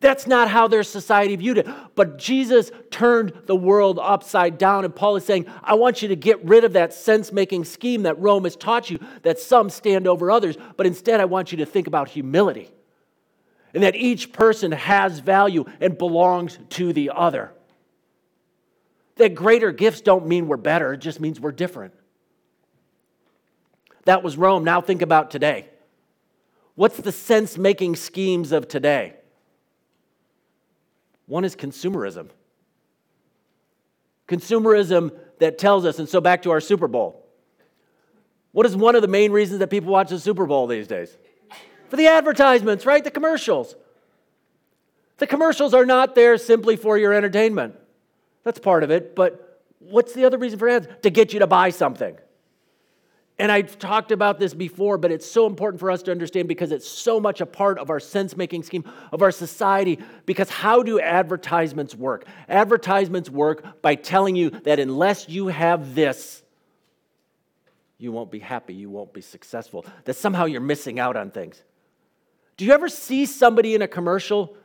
That's 0.00 0.26
not 0.26 0.48
how 0.48 0.68
their 0.68 0.82
society 0.82 1.34
viewed 1.36 1.58
it. 1.58 1.68
But 1.94 2.18
Jesus 2.18 2.70
turned 2.90 3.32
the 3.46 3.56
world 3.56 3.98
upside 3.98 4.58
down. 4.58 4.84
And 4.84 4.94
Paul 4.94 5.16
is 5.16 5.24
saying, 5.24 5.46
I 5.62 5.74
want 5.74 6.02
you 6.02 6.08
to 6.08 6.16
get 6.16 6.44
rid 6.44 6.64
of 6.64 6.74
that 6.74 6.92
sense 6.92 7.32
making 7.32 7.64
scheme 7.64 8.02
that 8.02 8.18
Rome 8.20 8.44
has 8.44 8.54
taught 8.54 8.90
you, 8.90 8.98
that 9.22 9.38
some 9.38 9.70
stand 9.70 10.06
over 10.06 10.30
others. 10.30 10.56
But 10.76 10.86
instead, 10.86 11.20
I 11.20 11.24
want 11.24 11.52
you 11.52 11.58
to 11.58 11.66
think 11.66 11.86
about 11.86 12.08
humility 12.08 12.70
and 13.74 13.82
that 13.82 13.96
each 13.96 14.32
person 14.32 14.72
has 14.72 15.18
value 15.18 15.64
and 15.80 15.98
belongs 15.98 16.58
to 16.70 16.92
the 16.92 17.10
other. 17.10 17.52
That 19.16 19.34
greater 19.34 19.72
gifts 19.72 20.00
don't 20.00 20.26
mean 20.26 20.46
we're 20.46 20.56
better, 20.56 20.94
it 20.94 20.98
just 20.98 21.20
means 21.20 21.40
we're 21.40 21.52
different. 21.52 21.92
That 24.04 24.22
was 24.22 24.36
Rome. 24.36 24.64
Now 24.64 24.80
think 24.80 25.02
about 25.02 25.30
today. 25.30 25.68
What's 26.74 26.98
the 26.98 27.12
sense 27.12 27.56
making 27.56 27.96
schemes 27.96 28.52
of 28.52 28.68
today? 28.68 29.14
One 31.26 31.44
is 31.44 31.56
consumerism. 31.56 32.30
Consumerism 34.28 35.12
that 35.38 35.58
tells 35.58 35.84
us, 35.84 35.98
and 35.98 36.08
so 36.08 36.20
back 36.20 36.42
to 36.42 36.50
our 36.50 36.60
Super 36.60 36.88
Bowl. 36.88 37.24
What 38.52 38.66
is 38.66 38.76
one 38.76 38.94
of 38.94 39.02
the 39.02 39.08
main 39.08 39.32
reasons 39.32 39.58
that 39.58 39.68
people 39.68 39.90
watch 39.90 40.10
the 40.10 40.18
Super 40.18 40.46
Bowl 40.46 40.66
these 40.66 40.86
days? 40.86 41.16
For 41.88 41.96
the 41.96 42.06
advertisements, 42.06 42.86
right? 42.86 43.02
The 43.02 43.10
commercials. 43.10 43.74
The 45.18 45.26
commercials 45.26 45.74
are 45.74 45.84
not 45.84 46.14
there 46.14 46.38
simply 46.38 46.76
for 46.76 46.96
your 46.98 47.12
entertainment. 47.12 47.74
That's 48.42 48.58
part 48.58 48.82
of 48.82 48.90
it, 48.90 49.14
but 49.14 49.62
what's 49.78 50.12
the 50.12 50.24
other 50.24 50.38
reason 50.38 50.58
for 50.58 50.68
ads? 50.68 50.88
To 51.02 51.10
get 51.10 51.32
you 51.32 51.40
to 51.40 51.46
buy 51.46 51.70
something. 51.70 52.16
And 53.38 53.50
I've 53.50 53.78
talked 53.80 54.12
about 54.12 54.38
this 54.38 54.54
before, 54.54 54.96
but 54.96 55.10
it's 55.10 55.28
so 55.28 55.46
important 55.46 55.80
for 55.80 55.90
us 55.90 56.02
to 56.04 56.12
understand 56.12 56.46
because 56.46 56.70
it's 56.70 56.88
so 56.88 57.18
much 57.18 57.40
a 57.40 57.46
part 57.46 57.78
of 57.78 57.90
our 57.90 57.98
sense 57.98 58.36
making 58.36 58.62
scheme 58.62 58.84
of 59.10 59.22
our 59.22 59.32
society. 59.32 59.98
Because 60.24 60.48
how 60.48 60.84
do 60.84 61.00
advertisements 61.00 61.96
work? 61.96 62.26
Advertisements 62.48 63.28
work 63.28 63.82
by 63.82 63.96
telling 63.96 64.36
you 64.36 64.50
that 64.50 64.78
unless 64.78 65.28
you 65.28 65.48
have 65.48 65.96
this, 65.96 66.44
you 67.98 68.12
won't 68.12 68.30
be 68.30 68.38
happy, 68.38 68.74
you 68.74 68.88
won't 68.88 69.12
be 69.12 69.20
successful, 69.20 69.84
that 70.04 70.14
somehow 70.14 70.44
you're 70.44 70.60
missing 70.60 71.00
out 71.00 71.16
on 71.16 71.30
things. 71.30 71.60
Do 72.56 72.64
you 72.64 72.72
ever 72.72 72.88
see 72.88 73.26
somebody 73.26 73.74
in 73.74 73.82
a 73.82 73.88
commercial 73.88 74.56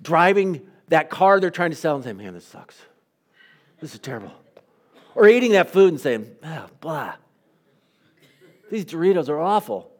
driving 0.00 0.66
that 0.88 1.10
car 1.10 1.40
they're 1.40 1.50
trying 1.50 1.70
to 1.70 1.76
sell 1.76 1.96
and 1.96 2.04
say, 2.04 2.14
man, 2.14 2.32
this 2.32 2.46
sucks? 2.46 2.80
This 3.80 3.92
is 3.92 4.00
terrible. 4.00 4.32
Or 5.14 5.28
eating 5.28 5.52
that 5.52 5.70
food 5.70 5.90
and 5.90 6.00
saying, 6.00 6.34
oh, 6.42 6.68
blah 6.80 7.14
these 8.70 8.84
Doritos 8.84 9.28
are 9.28 9.40
awful. 9.40 9.90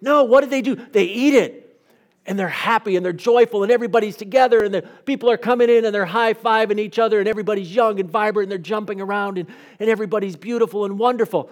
No, 0.00 0.24
what 0.24 0.44
do 0.44 0.50
they 0.50 0.60
do? 0.60 0.76
They 0.76 1.04
eat 1.04 1.34
it. 1.34 1.80
And 2.26 2.38
they're 2.38 2.48
happy 2.48 2.96
and 2.96 3.04
they're 3.04 3.12
joyful 3.12 3.62
and 3.62 3.72
everybody's 3.72 4.16
together 4.16 4.62
and 4.62 4.72
the 4.72 4.82
people 4.82 5.30
are 5.30 5.36
coming 5.36 5.68
in 5.68 5.84
and 5.84 5.94
they're 5.94 6.06
high 6.06 6.34
fiving 6.34 6.78
each 6.78 6.98
other 6.98 7.20
and 7.20 7.28
everybody's 7.28 7.74
young 7.74 8.00
and 8.00 8.10
vibrant 8.10 8.46
and 8.46 8.52
they're 8.52 8.58
jumping 8.58 9.00
around 9.00 9.38
and, 9.38 9.48
and 9.78 9.90
everybody's 9.90 10.36
beautiful 10.36 10.84
and 10.84 10.98
wonderful. 10.98 11.50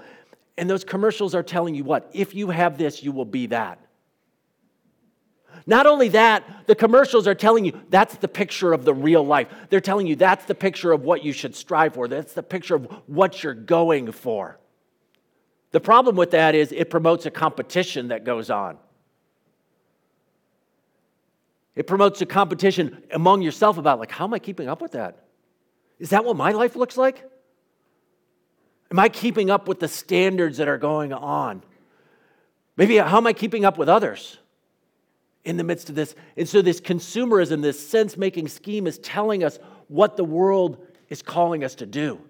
And 0.56 0.68
those 0.68 0.84
commercials 0.84 1.34
are 1.34 1.42
telling 1.42 1.74
you 1.74 1.84
what? 1.84 2.10
If 2.12 2.34
you 2.34 2.50
have 2.50 2.78
this, 2.78 3.02
you 3.02 3.12
will 3.12 3.24
be 3.24 3.46
that. 3.46 3.78
Not 5.66 5.86
only 5.86 6.08
that, 6.10 6.66
the 6.66 6.74
commercials 6.74 7.26
are 7.26 7.34
telling 7.34 7.64
you 7.64 7.80
that's 7.88 8.16
the 8.16 8.28
picture 8.28 8.72
of 8.72 8.84
the 8.84 8.94
real 8.94 9.24
life. 9.24 9.48
They're 9.70 9.80
telling 9.80 10.06
you 10.06 10.16
that's 10.16 10.44
the 10.44 10.54
picture 10.54 10.92
of 10.92 11.04
what 11.04 11.24
you 11.24 11.32
should 11.32 11.54
strive 11.54 11.94
for. 11.94 12.08
That's 12.08 12.32
the 12.32 12.42
picture 12.42 12.74
of 12.74 12.84
what 13.06 13.42
you're 13.42 13.54
going 13.54 14.12
for. 14.12 14.58
The 15.72 15.80
problem 15.80 16.16
with 16.16 16.30
that 16.30 16.54
is 16.54 16.70
it 16.70 16.90
promotes 16.90 17.26
a 17.26 17.30
competition 17.30 18.08
that 18.08 18.24
goes 18.24 18.50
on. 18.50 18.78
It 21.74 21.86
promotes 21.86 22.20
a 22.20 22.26
competition 22.26 23.02
among 23.10 23.40
yourself 23.40 23.78
about, 23.78 23.98
like, 23.98 24.10
how 24.10 24.24
am 24.24 24.34
I 24.34 24.38
keeping 24.38 24.68
up 24.68 24.82
with 24.82 24.92
that? 24.92 25.24
Is 25.98 26.10
that 26.10 26.24
what 26.24 26.36
my 26.36 26.52
life 26.52 26.76
looks 26.76 26.98
like? 26.98 27.24
Am 28.90 28.98
I 28.98 29.08
keeping 29.08 29.48
up 29.48 29.68
with 29.68 29.80
the 29.80 29.88
standards 29.88 30.58
that 30.58 30.68
are 30.68 30.76
going 30.76 31.14
on? 31.14 31.62
Maybe 32.76 32.98
how 32.98 33.16
am 33.16 33.26
I 33.26 33.32
keeping 33.32 33.64
up 33.64 33.78
with 33.78 33.88
others 33.88 34.38
in 35.44 35.56
the 35.56 35.64
midst 35.64 35.88
of 35.88 35.94
this? 35.94 36.14
And 36.36 36.46
so, 36.46 36.60
this 36.60 36.80
consumerism, 36.80 37.62
this 37.62 37.88
sense 37.88 38.18
making 38.18 38.48
scheme 38.48 38.86
is 38.86 38.98
telling 38.98 39.42
us 39.42 39.58
what 39.88 40.18
the 40.18 40.24
world 40.24 40.86
is 41.08 41.22
calling 41.22 41.64
us 41.64 41.74
to 41.76 41.86
do. 41.86 42.20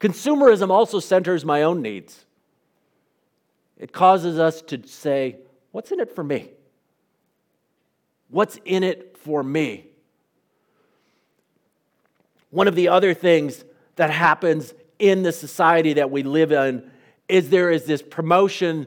Consumerism 0.00 0.70
also 0.70 1.00
centers 1.00 1.46
my 1.46 1.62
own 1.62 1.80
needs. 1.80 2.26
It 3.80 3.92
causes 3.92 4.38
us 4.38 4.60
to 4.62 4.86
say, 4.86 5.38
What's 5.72 5.90
in 5.90 6.00
it 6.00 6.14
for 6.14 6.22
me? 6.22 6.50
What's 8.28 8.58
in 8.64 8.84
it 8.84 9.16
for 9.18 9.42
me? 9.42 9.86
One 12.50 12.68
of 12.68 12.74
the 12.74 12.88
other 12.88 13.14
things 13.14 13.64
that 13.96 14.10
happens 14.10 14.74
in 14.98 15.22
the 15.22 15.32
society 15.32 15.94
that 15.94 16.10
we 16.10 16.22
live 16.22 16.52
in 16.52 16.90
is 17.28 17.48
there 17.50 17.70
is 17.70 17.84
this 17.84 18.02
promotion 18.02 18.86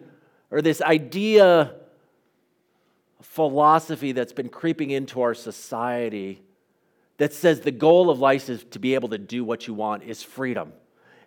or 0.51 0.61
this 0.61 0.81
idea 0.81 1.73
philosophy 3.21 4.11
that's 4.11 4.33
been 4.33 4.49
creeping 4.49 4.91
into 4.91 5.21
our 5.21 5.33
society 5.33 6.41
that 7.17 7.33
says 7.33 7.61
the 7.61 7.71
goal 7.71 8.09
of 8.09 8.19
life 8.19 8.49
is 8.49 8.63
to 8.65 8.79
be 8.79 8.93
able 8.93 9.09
to 9.09 9.17
do 9.17 9.43
what 9.43 9.65
you 9.65 9.73
want 9.73 10.03
is 10.03 10.21
freedom. 10.21 10.73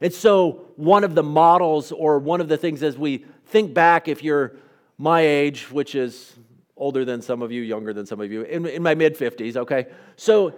And 0.00 0.12
so, 0.12 0.66
one 0.76 1.04
of 1.04 1.14
the 1.14 1.22
models, 1.22 1.92
or 1.92 2.18
one 2.18 2.40
of 2.40 2.48
the 2.48 2.56
things 2.56 2.82
as 2.82 2.98
we 2.98 3.24
think 3.46 3.72
back, 3.72 4.08
if 4.08 4.22
you're 4.22 4.56
my 4.98 5.20
age, 5.20 5.70
which 5.70 5.94
is 5.94 6.34
older 6.76 7.04
than 7.04 7.22
some 7.22 7.42
of 7.42 7.50
you, 7.50 7.62
younger 7.62 7.92
than 7.92 8.06
some 8.06 8.20
of 8.20 8.30
you, 8.30 8.42
in, 8.42 8.66
in 8.66 8.82
my 8.82 8.94
mid 8.94 9.16
50s, 9.16 9.56
okay? 9.56 9.86
So, 10.16 10.54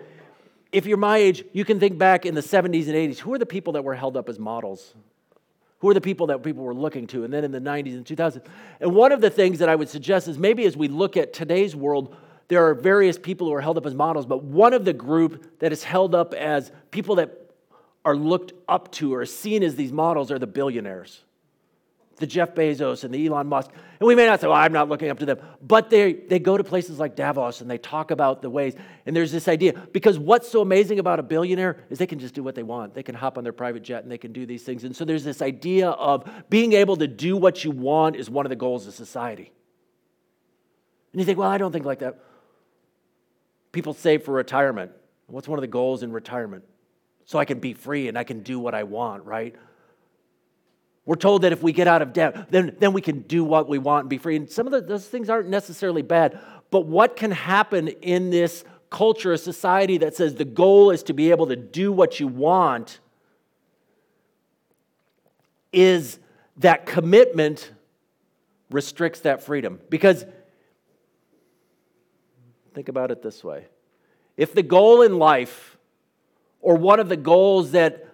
if 0.73 0.87
you're 0.87 0.99
my 0.99 1.19
age, 1.19 1.45
you 1.53 1.65
can 1.65 1.81
think 1.81 1.99
back 1.99 2.27
in 2.27 2.35
the 2.35 2.43
70s 2.43 2.89
and 2.89 2.95
80s. 2.95 3.19
Who 3.19 3.33
are 3.33 3.39
the 3.39 3.47
people 3.47 3.73
that 3.75 3.85
were 3.85 3.95
held 3.95 4.17
up 4.17 4.29
as 4.29 4.39
models? 4.39 4.95
Who 5.79 5.89
are 5.89 5.95
the 5.95 6.01
people 6.01 6.27
that 6.27 6.43
people 6.43 6.65
were 6.65 6.75
looking 6.75 7.07
to? 7.09 7.25
And 7.25 7.33
then 7.33 7.45
in 7.45 7.53
the 7.53 7.61
90s 7.61 7.95
and 7.95 8.05
2000s. 8.05 8.45
And 8.81 8.95
one 8.95 9.13
of 9.13 9.21
the 9.21 9.31
things 9.31 9.61
that 9.61 9.69
I 9.69 9.77
would 9.77 9.89
suggest 9.89 10.29
is 10.29 10.37
maybe 10.37 10.67
as 10.67 10.77
we 10.77 10.89
look 10.89 11.17
at 11.17 11.33
today's 11.33 11.75
world, 11.75 12.15
there 12.49 12.67
are 12.67 12.75
various 12.75 13.19
people 13.19 13.47
who 13.47 13.55
are 13.55 13.61
held 13.61 13.79
up 13.79 13.87
as 13.87 13.95
models, 13.95 14.27
but 14.27 14.43
one 14.43 14.73
of 14.73 14.85
the 14.85 14.93
group 14.93 15.59
that 15.61 15.73
is 15.73 15.85
held 15.85 16.15
up 16.15 16.35
as 16.35 16.73
people 16.91 17.17
that 17.17 17.48
are 18.05 18.17
looked 18.17 18.53
up 18.69 18.91
to 18.93 19.15
or 19.15 19.27
seen 19.27 19.63
as 19.63 19.77
these 19.77 19.93
models 19.93 20.31
are 20.31 20.39
the 20.39 20.47
billionaires 20.47 21.23
the 22.19 22.27
Jeff 22.27 22.55
Bezos 22.55 23.05
and 23.05 23.15
the 23.15 23.27
Elon 23.27 23.47
Musk. 23.47 23.71
And 24.01 24.07
we 24.07 24.15
may 24.15 24.27
not 24.27 24.41
say, 24.41 24.49
well, 24.49 24.57
I'm 24.57 24.73
not 24.73 24.89
looking 24.89 25.09
up 25.09 25.19
to 25.21 25.27
them, 25.27 25.39
but 25.63 25.89
they, 25.91 26.13
they 26.13 26.39
go 26.39 26.57
to 26.57 26.65
places 26.65 26.99
like 26.99 27.17
Davos 27.17 27.61
and 27.61 27.71
they 27.71 27.79
talk 27.79 28.11
about 28.11 28.43
the 28.43 28.51
ways. 28.51 28.75
And 29.07 29.15
there's 29.15 29.33
this 29.33 29.49
idea 29.49 29.73
because 29.93 30.19
what's 30.19 30.49
so 30.49 30.61
amazing 30.61 30.99
about 30.99 31.19
a 31.19 31.23
billionaire 31.23 31.85
is 31.91 31.99
they 31.99 32.07
can 32.07 32.19
just 32.19 32.35
do 32.35 32.43
what 32.43 32.55
they 32.55 32.63
want. 32.63 32.95
They 32.95 33.03
can 33.03 33.15
hop 33.15 33.39
on 33.39 33.45
their 33.45 33.53
private 33.53 33.83
jet 33.83 34.03
and 34.03 34.11
they 34.11 34.19
can 34.19 34.33
do 34.33 34.47
these 34.47 34.63
things. 34.63 34.85
And 34.85 34.95
so 34.95 35.05
there's 35.05 35.25
this 35.25 35.43
idea 35.43 35.91
of 35.91 36.29
being 36.51 36.73
able 36.73 36.97
to 36.97 37.07
do 37.07 37.37
what 37.37 37.65
you 37.65 37.71
want 37.71 38.17
is 38.17 38.29
one 38.29 38.47
of 38.47 38.51
the 38.51 38.57
goals 38.57 38.87
of 38.87 38.95
society. 38.95 39.53
And 41.13 41.21
you 41.21 41.25
think, 41.25 41.39
well, 41.39 41.51
I 41.51 41.59
don't 41.59 41.73
think 41.73 41.85
like 41.85 42.01
that. 42.01 42.19
People 43.73 43.95
save 43.95 44.25
for 44.25 44.33
retirement. 44.33 44.93
What's 45.27 45.47
one 45.47 45.59
of 45.59 45.63
the 45.63 45.69
goals 45.69 46.03
in 46.03 46.11
retirement? 46.11 46.65
So 47.29 47.39
I 47.39 47.45
can 47.45 47.59
be 47.59 47.75
free 47.75 48.09
and 48.09 48.17
I 48.17 48.25
can 48.25 48.41
do 48.41 48.59
what 48.59 48.75
I 48.75 48.85
want, 48.85 49.27
right? 49.27 49.55
We're 51.05 51.17
told 51.17 51.43
that 51.43 51.53
if 51.53 51.63
we 51.63 51.73
get 51.73 51.87
out 51.87 52.01
of 52.01 52.15
debt, 52.15 52.51
then, 52.51 52.75
then 52.79 52.95
we 52.95 53.03
can 53.03 53.21
do 53.21 53.45
what 53.45 53.69
we 53.69 53.77
want 53.77 54.05
and 54.05 54.09
be 54.09 54.17
free. 54.17 54.37
And 54.37 54.49
some 54.51 54.67
of 54.67 54.73
the, 54.73 54.81
those 54.81 55.07
things 55.07 55.29
aren't 55.29 55.51
necessarily 55.51 56.01
bad. 56.01 56.41
But 56.71 56.87
what 56.87 57.17
can 57.17 57.31
happen 57.31 57.89
in 57.89 58.31
this 58.31 58.65
culture, 58.89 59.35
a 59.35 59.37
society 59.37 59.99
that 59.99 60.17
says 60.17 60.37
the 60.37 60.47
goal 60.47 60.91
is 60.91 61.03
to 61.03 61.13
be 61.13 61.31
able 61.31 61.49
to 61.49 61.57
do 61.57 61.93
what 61.93 62.19
you 62.19 62.29
want, 62.29 62.99
is 65.71 66.19
that 66.57 66.87
commitment 66.87 67.73
restricts 68.71 69.21
that 69.21 69.43
freedom. 69.43 69.81
Because 69.91 70.25
think 72.73 72.89
about 72.89 73.11
it 73.11 73.21
this 73.21 73.45
way 73.45 73.67
if 74.39 74.55
the 74.55 74.63
goal 74.63 75.03
in 75.03 75.19
life, 75.19 75.78
or 76.61 76.77
one 76.77 77.01
of 77.01 77.09
the 77.09 77.17
goals 77.17 77.73
that 77.73 78.07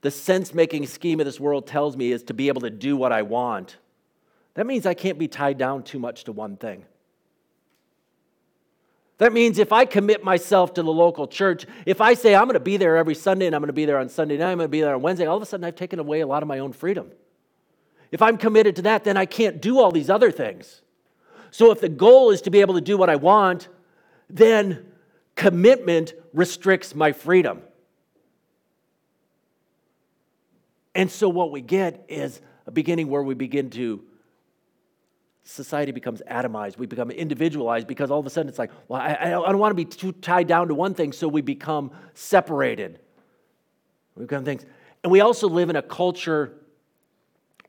the 0.00 0.10
sense 0.10 0.54
making 0.54 0.86
scheme 0.86 1.20
of 1.20 1.26
this 1.26 1.40
world 1.40 1.66
tells 1.66 1.96
me 1.96 2.12
is 2.12 2.22
to 2.24 2.34
be 2.34 2.48
able 2.48 2.60
to 2.62 2.70
do 2.70 2.96
what 2.96 3.12
I 3.12 3.22
want, 3.22 3.76
that 4.54 4.66
means 4.66 4.86
I 4.86 4.94
can't 4.94 5.18
be 5.18 5.28
tied 5.28 5.58
down 5.58 5.82
too 5.82 5.98
much 5.98 6.24
to 6.24 6.32
one 6.32 6.56
thing. 6.56 6.84
That 9.18 9.32
means 9.32 9.58
if 9.58 9.72
I 9.72 9.84
commit 9.84 10.22
myself 10.22 10.74
to 10.74 10.82
the 10.82 10.92
local 10.92 11.26
church, 11.26 11.66
if 11.86 12.00
I 12.00 12.14
say 12.14 12.36
I'm 12.36 12.44
going 12.44 12.54
to 12.54 12.60
be 12.60 12.76
there 12.76 12.96
every 12.96 13.16
Sunday 13.16 13.46
and 13.46 13.54
I'm 13.54 13.60
going 13.60 13.68
to 13.68 13.72
be 13.72 13.84
there 13.84 13.98
on 13.98 14.08
Sunday 14.08 14.36
night, 14.36 14.52
I'm 14.52 14.58
going 14.58 14.66
to 14.66 14.70
be 14.70 14.80
there 14.80 14.94
on 14.94 15.02
Wednesday, 15.02 15.26
all 15.26 15.36
of 15.36 15.42
a 15.42 15.46
sudden 15.46 15.64
I've 15.64 15.74
taken 15.74 15.98
away 15.98 16.20
a 16.20 16.26
lot 16.26 16.42
of 16.42 16.48
my 16.48 16.60
own 16.60 16.72
freedom. 16.72 17.10
If 18.12 18.22
I'm 18.22 18.38
committed 18.38 18.76
to 18.76 18.82
that, 18.82 19.04
then 19.04 19.16
I 19.16 19.26
can't 19.26 19.60
do 19.60 19.80
all 19.80 19.90
these 19.90 20.08
other 20.08 20.30
things. 20.30 20.82
So 21.50 21.72
if 21.72 21.80
the 21.80 21.88
goal 21.88 22.30
is 22.30 22.42
to 22.42 22.50
be 22.50 22.60
able 22.60 22.74
to 22.74 22.80
do 22.80 22.96
what 22.96 23.10
I 23.10 23.16
want, 23.16 23.68
then 24.30 24.86
commitment 25.34 26.14
restricts 26.32 26.94
my 26.94 27.12
freedom. 27.12 27.62
And 30.98 31.08
so 31.08 31.28
what 31.28 31.52
we 31.52 31.60
get 31.60 32.06
is 32.08 32.40
a 32.66 32.72
beginning 32.72 33.08
where 33.08 33.22
we 33.22 33.34
begin 33.34 33.70
to 33.70 34.02
society 35.44 35.92
becomes 35.92 36.22
atomized. 36.28 36.76
We 36.76 36.86
become 36.86 37.12
individualized 37.12 37.86
because 37.86 38.10
all 38.10 38.18
of 38.18 38.26
a 38.26 38.30
sudden 38.30 38.48
it's 38.48 38.58
like, 38.58 38.72
well, 38.88 39.00
I, 39.00 39.14
I 39.14 39.30
don't 39.30 39.58
want 39.58 39.70
to 39.70 39.76
be 39.76 39.84
too 39.84 40.10
tied 40.10 40.48
down 40.48 40.66
to 40.66 40.74
one 40.74 40.94
thing, 40.94 41.12
so 41.12 41.28
we 41.28 41.40
become 41.40 41.92
separated. 42.14 42.98
We 44.16 44.24
become 44.24 44.44
things. 44.44 44.66
And 45.04 45.12
we 45.12 45.20
also 45.20 45.48
live 45.48 45.70
in 45.70 45.76
a 45.76 45.82
culture 45.82 46.58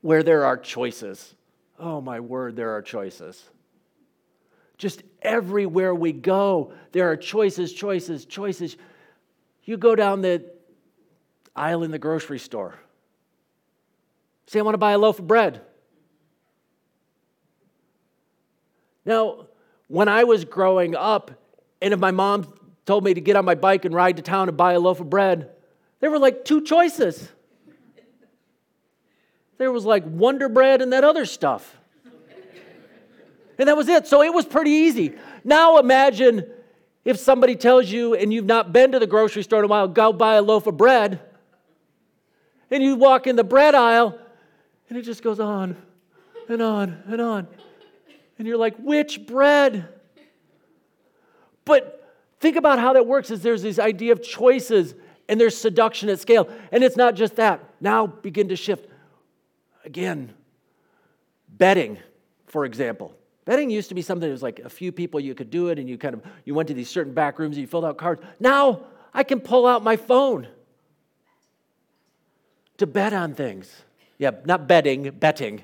where 0.00 0.24
there 0.24 0.44
are 0.44 0.56
choices. 0.56 1.36
Oh, 1.78 2.00
my 2.00 2.18
word, 2.18 2.56
there 2.56 2.72
are 2.72 2.82
choices. 2.82 3.48
Just 4.76 5.04
everywhere 5.22 5.94
we 5.94 6.10
go, 6.10 6.72
there 6.90 7.08
are 7.08 7.16
choices, 7.16 7.72
choices, 7.72 8.24
choices. 8.24 8.76
You 9.62 9.76
go 9.76 9.94
down 9.94 10.20
the 10.20 10.50
aisle 11.54 11.84
in 11.84 11.92
the 11.92 11.98
grocery 12.00 12.40
store. 12.40 12.80
Say, 14.50 14.58
I 14.58 14.62
want 14.62 14.74
to 14.74 14.78
buy 14.78 14.90
a 14.90 14.98
loaf 14.98 15.20
of 15.20 15.28
bread. 15.28 15.60
Now, 19.04 19.46
when 19.86 20.08
I 20.08 20.24
was 20.24 20.44
growing 20.44 20.96
up, 20.96 21.30
and 21.80 21.94
if 21.94 22.00
my 22.00 22.10
mom 22.10 22.52
told 22.84 23.04
me 23.04 23.14
to 23.14 23.20
get 23.20 23.36
on 23.36 23.44
my 23.44 23.54
bike 23.54 23.84
and 23.84 23.94
ride 23.94 24.16
to 24.16 24.24
town 24.24 24.48
and 24.48 24.56
buy 24.56 24.72
a 24.72 24.80
loaf 24.80 24.98
of 24.98 25.08
bread, 25.08 25.50
there 26.00 26.10
were 26.10 26.18
like 26.18 26.44
two 26.44 26.62
choices. 26.62 27.28
There 29.58 29.70
was 29.70 29.84
like 29.84 30.02
Wonder 30.04 30.48
Bread 30.48 30.82
and 30.82 30.92
that 30.92 31.04
other 31.04 31.26
stuff. 31.26 31.78
And 33.56 33.68
that 33.68 33.76
was 33.76 33.88
it. 33.88 34.08
So 34.08 34.20
it 34.20 34.34
was 34.34 34.46
pretty 34.46 34.72
easy. 34.72 35.14
Now 35.44 35.78
imagine 35.78 36.44
if 37.04 37.20
somebody 37.20 37.54
tells 37.54 37.88
you 37.88 38.16
and 38.16 38.32
you've 38.32 38.46
not 38.46 38.72
been 38.72 38.90
to 38.90 38.98
the 38.98 39.06
grocery 39.06 39.44
store 39.44 39.60
in 39.60 39.66
a 39.66 39.68
while, 39.68 39.86
go 39.86 40.12
buy 40.12 40.34
a 40.34 40.42
loaf 40.42 40.66
of 40.66 40.76
bread. 40.76 41.20
And 42.68 42.82
you 42.82 42.96
walk 42.96 43.28
in 43.28 43.36
the 43.36 43.44
bread 43.44 43.76
aisle 43.76 44.18
and 44.90 44.98
it 44.98 45.02
just 45.02 45.22
goes 45.22 45.40
on 45.40 45.76
and 46.48 46.60
on 46.60 47.02
and 47.06 47.20
on. 47.20 47.46
And 48.38 48.46
you're 48.46 48.58
like, 48.58 48.76
which 48.76 49.24
bread? 49.26 49.88
But 51.64 52.12
think 52.40 52.56
about 52.56 52.78
how 52.78 52.92
that 52.94 53.06
works 53.06 53.30
is 53.30 53.42
there's 53.42 53.62
this 53.62 53.78
idea 53.78 54.12
of 54.12 54.22
choices 54.22 54.94
and 55.28 55.40
there's 55.40 55.56
seduction 55.56 56.08
at 56.08 56.18
scale. 56.18 56.48
And 56.72 56.82
it's 56.82 56.96
not 56.96 57.14
just 57.14 57.36
that. 57.36 57.62
Now 57.80 58.08
begin 58.08 58.48
to 58.48 58.56
shift. 58.56 58.88
Again, 59.84 60.34
betting, 61.48 61.98
for 62.46 62.64
example. 62.64 63.14
Betting 63.44 63.70
used 63.70 63.88
to 63.90 63.94
be 63.94 64.02
something 64.02 64.28
that 64.28 64.32
was 64.32 64.42
like 64.42 64.58
a 64.58 64.68
few 64.68 64.90
people 64.90 65.20
you 65.20 65.34
could 65.34 65.50
do 65.50 65.68
it 65.68 65.78
and 65.78 65.88
you 65.88 65.96
kind 65.98 66.14
of 66.14 66.22
you 66.44 66.54
went 66.54 66.68
to 66.68 66.74
these 66.74 66.88
certain 66.88 67.14
back 67.14 67.38
rooms 67.38 67.56
and 67.56 67.60
you 67.60 67.66
filled 67.68 67.84
out 67.84 67.96
cards. 67.96 68.22
Now 68.40 68.82
I 69.14 69.22
can 69.22 69.40
pull 69.40 69.66
out 69.66 69.84
my 69.84 69.96
phone 69.96 70.48
to 72.78 72.86
bet 72.86 73.12
on 73.12 73.34
things. 73.34 73.84
Yeah, 74.20 74.32
not 74.44 74.68
betting, 74.68 75.08
betting. 75.12 75.62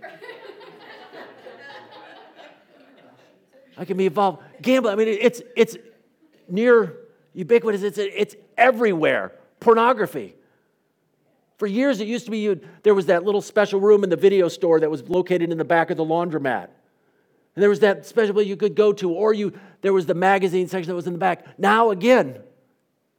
I 3.76 3.84
can 3.84 3.98
be 3.98 4.06
involved. 4.06 4.42
Gambling, 4.62 4.94
I 4.94 4.96
mean, 4.96 5.08
it's, 5.08 5.42
it's 5.54 5.76
near 6.48 6.96
ubiquitous, 7.34 7.82
it's, 7.82 7.98
it's 7.98 8.34
everywhere. 8.56 9.32
Pornography. 9.60 10.36
For 11.58 11.66
years, 11.66 12.00
it 12.00 12.08
used 12.08 12.24
to 12.24 12.30
be 12.30 12.38
you, 12.38 12.58
there 12.82 12.94
was 12.94 13.06
that 13.06 13.24
little 13.24 13.42
special 13.42 13.78
room 13.78 14.02
in 14.02 14.08
the 14.08 14.16
video 14.16 14.48
store 14.48 14.80
that 14.80 14.90
was 14.90 15.06
located 15.06 15.52
in 15.52 15.58
the 15.58 15.64
back 15.64 15.90
of 15.90 15.98
the 15.98 16.04
laundromat. 16.04 16.68
And 17.54 17.62
there 17.62 17.68
was 17.68 17.80
that 17.80 18.06
special 18.06 18.32
place 18.32 18.46
you 18.46 18.56
could 18.56 18.74
go 18.74 18.94
to, 18.94 19.10
or 19.10 19.34
you, 19.34 19.52
there 19.82 19.92
was 19.92 20.06
the 20.06 20.14
magazine 20.14 20.66
section 20.66 20.88
that 20.88 20.96
was 20.96 21.06
in 21.06 21.12
the 21.12 21.18
back. 21.18 21.58
Now, 21.58 21.90
again, 21.90 22.38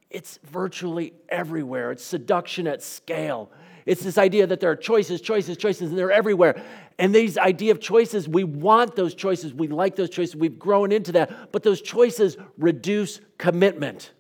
it's 0.09 0.39
virtually 0.43 1.13
everywhere. 1.29 1.91
It's 1.91 2.03
seduction 2.03 2.65
at 2.65 2.81
scale. 2.81 3.51
It's 3.87 4.03
this 4.03 4.17
idea 4.17 4.45
that 4.45 4.59
there 4.59 4.69
are 4.69 4.75
choices, 4.75 5.21
choices, 5.21 5.55
choices, 5.55 5.89
and 5.89 5.97
they're 5.97 6.11
everywhere. 6.11 6.61
And 6.99 7.15
these 7.15 7.37
idea 7.37 7.71
of 7.71 7.79
choices, 7.79 8.27
we 8.27 8.43
want 8.43 8.97
those 8.97 9.15
choices. 9.15 9.53
We 9.53 9.69
like 9.69 9.95
those 9.95 10.09
choices. 10.09 10.35
We've 10.35 10.59
grown 10.59 10.91
into 10.91 11.13
that. 11.13 11.53
But 11.53 11.63
those 11.63 11.81
choices 11.81 12.35
reduce 12.57 13.21
commitment. 13.37 14.11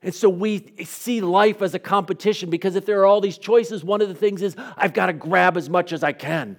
And 0.00 0.14
so 0.14 0.28
we 0.28 0.74
see 0.84 1.20
life 1.20 1.60
as 1.60 1.74
a 1.74 1.78
competition 1.80 2.50
because 2.50 2.76
if 2.76 2.86
there 2.86 3.00
are 3.00 3.06
all 3.06 3.20
these 3.20 3.38
choices, 3.38 3.82
one 3.82 4.00
of 4.00 4.08
the 4.08 4.14
things 4.14 4.40
is 4.40 4.54
I've 4.76 4.94
got 4.94 5.06
to 5.06 5.12
grab 5.12 5.56
as 5.56 5.68
much 5.68 5.92
as 5.92 6.04
I 6.04 6.12
can. 6.12 6.56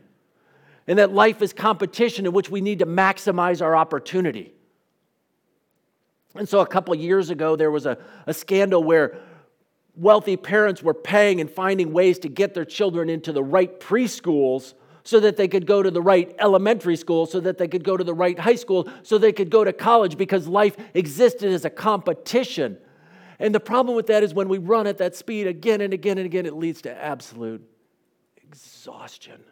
And 0.88 1.00
that 1.00 1.14
life 1.14 1.42
is 1.42 1.54
competition 1.54 2.26
in 2.26 2.34
which 2.34 2.50
we 2.50 2.60
need 2.60 2.80
to 2.80 2.86
maximize 2.86 3.62
our 3.62 3.78
opportunity. 3.78 4.52
And 6.36 6.50
so 6.50 6.60
a 6.60 6.68
couple 6.68 6.94
years 6.96 7.30
ago, 7.30 7.56
there 7.56 7.72
was 7.72 7.86
a, 7.86 7.98
a 8.28 8.34
scandal 8.34 8.84
where 8.84 9.18
wealthy 9.96 10.38
parents 10.38 10.84
were 10.84 10.94
paying 10.94 11.42
and 11.42 11.50
finding 11.50 11.94
ways 11.94 12.20
to 12.20 12.30
get 12.30 12.54
their 12.54 12.66
children 12.66 13.10
into 13.10 13.32
the 13.32 13.44
right 13.44 13.80
preschools 13.80 14.74
so 15.04 15.20
that 15.20 15.38
they 15.38 15.48
could 15.48 15.68
go 15.68 15.84
to 15.84 15.92
the 15.92 16.02
right 16.02 16.36
elementary 16.40 16.96
school, 16.96 17.26
so 17.28 17.40
that 17.40 17.58
they 17.58 17.68
could 17.68 17.84
go 17.84 17.96
to 17.96 18.04
the 18.04 18.14
right 18.14 18.40
high 18.40 18.56
school, 18.56 18.90
so 19.04 19.18
they 19.18 19.32
could 19.32 19.52
go 19.52 19.64
to 19.64 19.72
college 19.72 20.18
because 20.18 20.48
life 20.48 20.76
existed 20.96 21.52
as 21.52 21.64
a 21.64 21.70
competition. 21.70 22.78
And 23.38 23.54
the 23.54 23.60
problem 23.60 23.96
with 23.96 24.08
that 24.08 24.24
is 24.24 24.34
when 24.34 24.50
we 24.50 24.58
run 24.58 24.88
at 24.88 24.98
that 24.98 25.16
speed 25.16 25.46
again 25.46 25.82
and 25.82 25.94
again 25.94 26.18
and 26.18 26.26
again, 26.26 26.46
it 26.46 26.56
leads 26.56 26.82
to 26.84 27.04
absolute 27.04 27.62
exhaustion. 28.38 29.44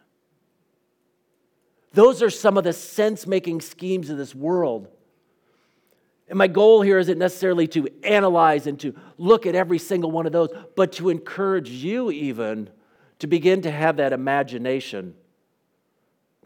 Those 1.92 2.22
are 2.22 2.30
some 2.30 2.58
of 2.58 2.64
the 2.64 2.72
sense 2.72 3.26
making 3.26 3.60
schemes 3.60 4.10
of 4.10 4.18
this 4.18 4.34
world. 4.34 4.88
And 6.28 6.38
my 6.38 6.46
goal 6.46 6.80
here 6.80 6.98
isn't 6.98 7.18
necessarily 7.18 7.66
to 7.68 7.88
analyze 8.02 8.66
and 8.66 8.80
to 8.80 8.94
look 9.18 9.46
at 9.46 9.54
every 9.54 9.78
single 9.78 10.10
one 10.10 10.26
of 10.26 10.32
those, 10.32 10.48
but 10.74 10.92
to 10.92 11.10
encourage 11.10 11.68
you 11.68 12.10
even 12.10 12.70
to 13.18 13.26
begin 13.26 13.62
to 13.62 13.70
have 13.70 13.98
that 13.98 14.12
imagination, 14.12 15.14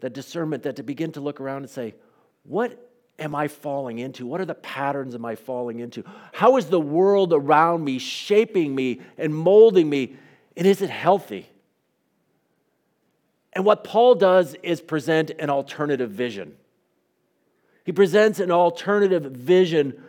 that 0.01 0.13
discernment, 0.13 0.63
that 0.63 0.75
to 0.75 0.83
begin 0.83 1.11
to 1.13 1.21
look 1.21 1.39
around 1.39 1.63
and 1.63 1.69
say, 1.69 1.95
what 2.43 2.89
am 3.17 3.35
I 3.35 3.47
falling 3.47 3.99
into? 3.99 4.25
What 4.25 4.41
are 4.41 4.45
the 4.45 4.55
patterns 4.55 5.15
am 5.15 5.25
I 5.25 5.35
falling 5.35 5.79
into? 5.79 6.03
How 6.33 6.57
is 6.57 6.67
the 6.67 6.79
world 6.79 7.33
around 7.33 7.83
me 7.83 7.99
shaping 7.99 8.75
me 8.75 9.01
and 9.17 9.35
molding 9.35 9.89
me? 9.89 10.15
And 10.55 10.67
is 10.67 10.81
it 10.81 10.89
healthy? 10.89 11.49
And 13.53 13.65
what 13.65 13.83
Paul 13.83 14.15
does 14.15 14.55
is 14.61 14.81
present 14.81 15.31
an 15.39 15.49
alternative 15.49 16.11
vision. 16.11 16.55
He 17.89 17.93
presents 17.93 18.39
an 18.39 18.51
alternative 18.51 19.23
vision 19.23 19.99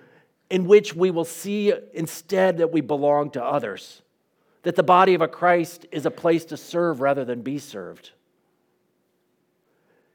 in 0.51 0.67
which 0.67 0.95
we 0.95 1.11
will 1.11 1.25
see 1.25 1.73
instead 1.95 2.59
that 2.59 2.71
we 2.71 2.83
belong 2.83 3.31
to 3.31 3.43
others, 3.43 4.03
that 4.65 4.77
the 4.77 4.83
body 4.83 5.15
of 5.15 5.23
a 5.23 5.29
Christ 5.29 5.87
is 5.91 6.05
a 6.05 6.11
place 6.11 6.45
to 6.45 6.59
serve 6.59 7.01
rather 7.01 7.25
than 7.25 7.41
be 7.41 7.59
served. 7.59 8.11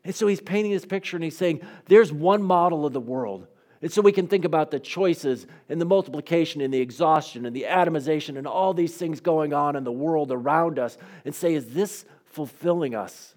And 0.04 0.13
so 0.13 0.28
he's 0.28 0.41
painting 0.41 0.73
this 0.73 0.86
picture 0.86 1.17
and 1.17 1.23
he's 1.23 1.39
saying, 1.39 1.62
there's 1.88 2.13
one 2.13 2.43
model 2.43 2.86
of 2.86 2.93
the 2.93 2.99
world. 2.99 3.47
And 3.82 3.91
so 3.91 3.99
we 4.04 4.12
can 4.12 4.28
think 4.28 4.45
about 4.45 4.69
the 4.69 4.80
choices 4.80 5.47
and 5.67 5.82
the 5.82 5.86
multiplication 5.86 6.62
and 6.62 6.71
the 6.71 6.82
exhaustion 6.82 7.47
and 7.47 7.56
the 7.56 7.65
atomization 7.67 8.38
and 8.38 8.45
all 8.45 8.75
these 8.75 8.95
things 8.95 9.21
going 9.21 9.54
on 9.54 9.75
in 9.75 9.84
the 9.84 9.91
world 9.91 10.32
around 10.32 10.78
us 10.78 10.99
and 11.25 11.34
say, 11.34 11.56
is 11.56 11.73
this 11.73 12.06
fulfilling 12.25 12.93
us? 12.93 13.34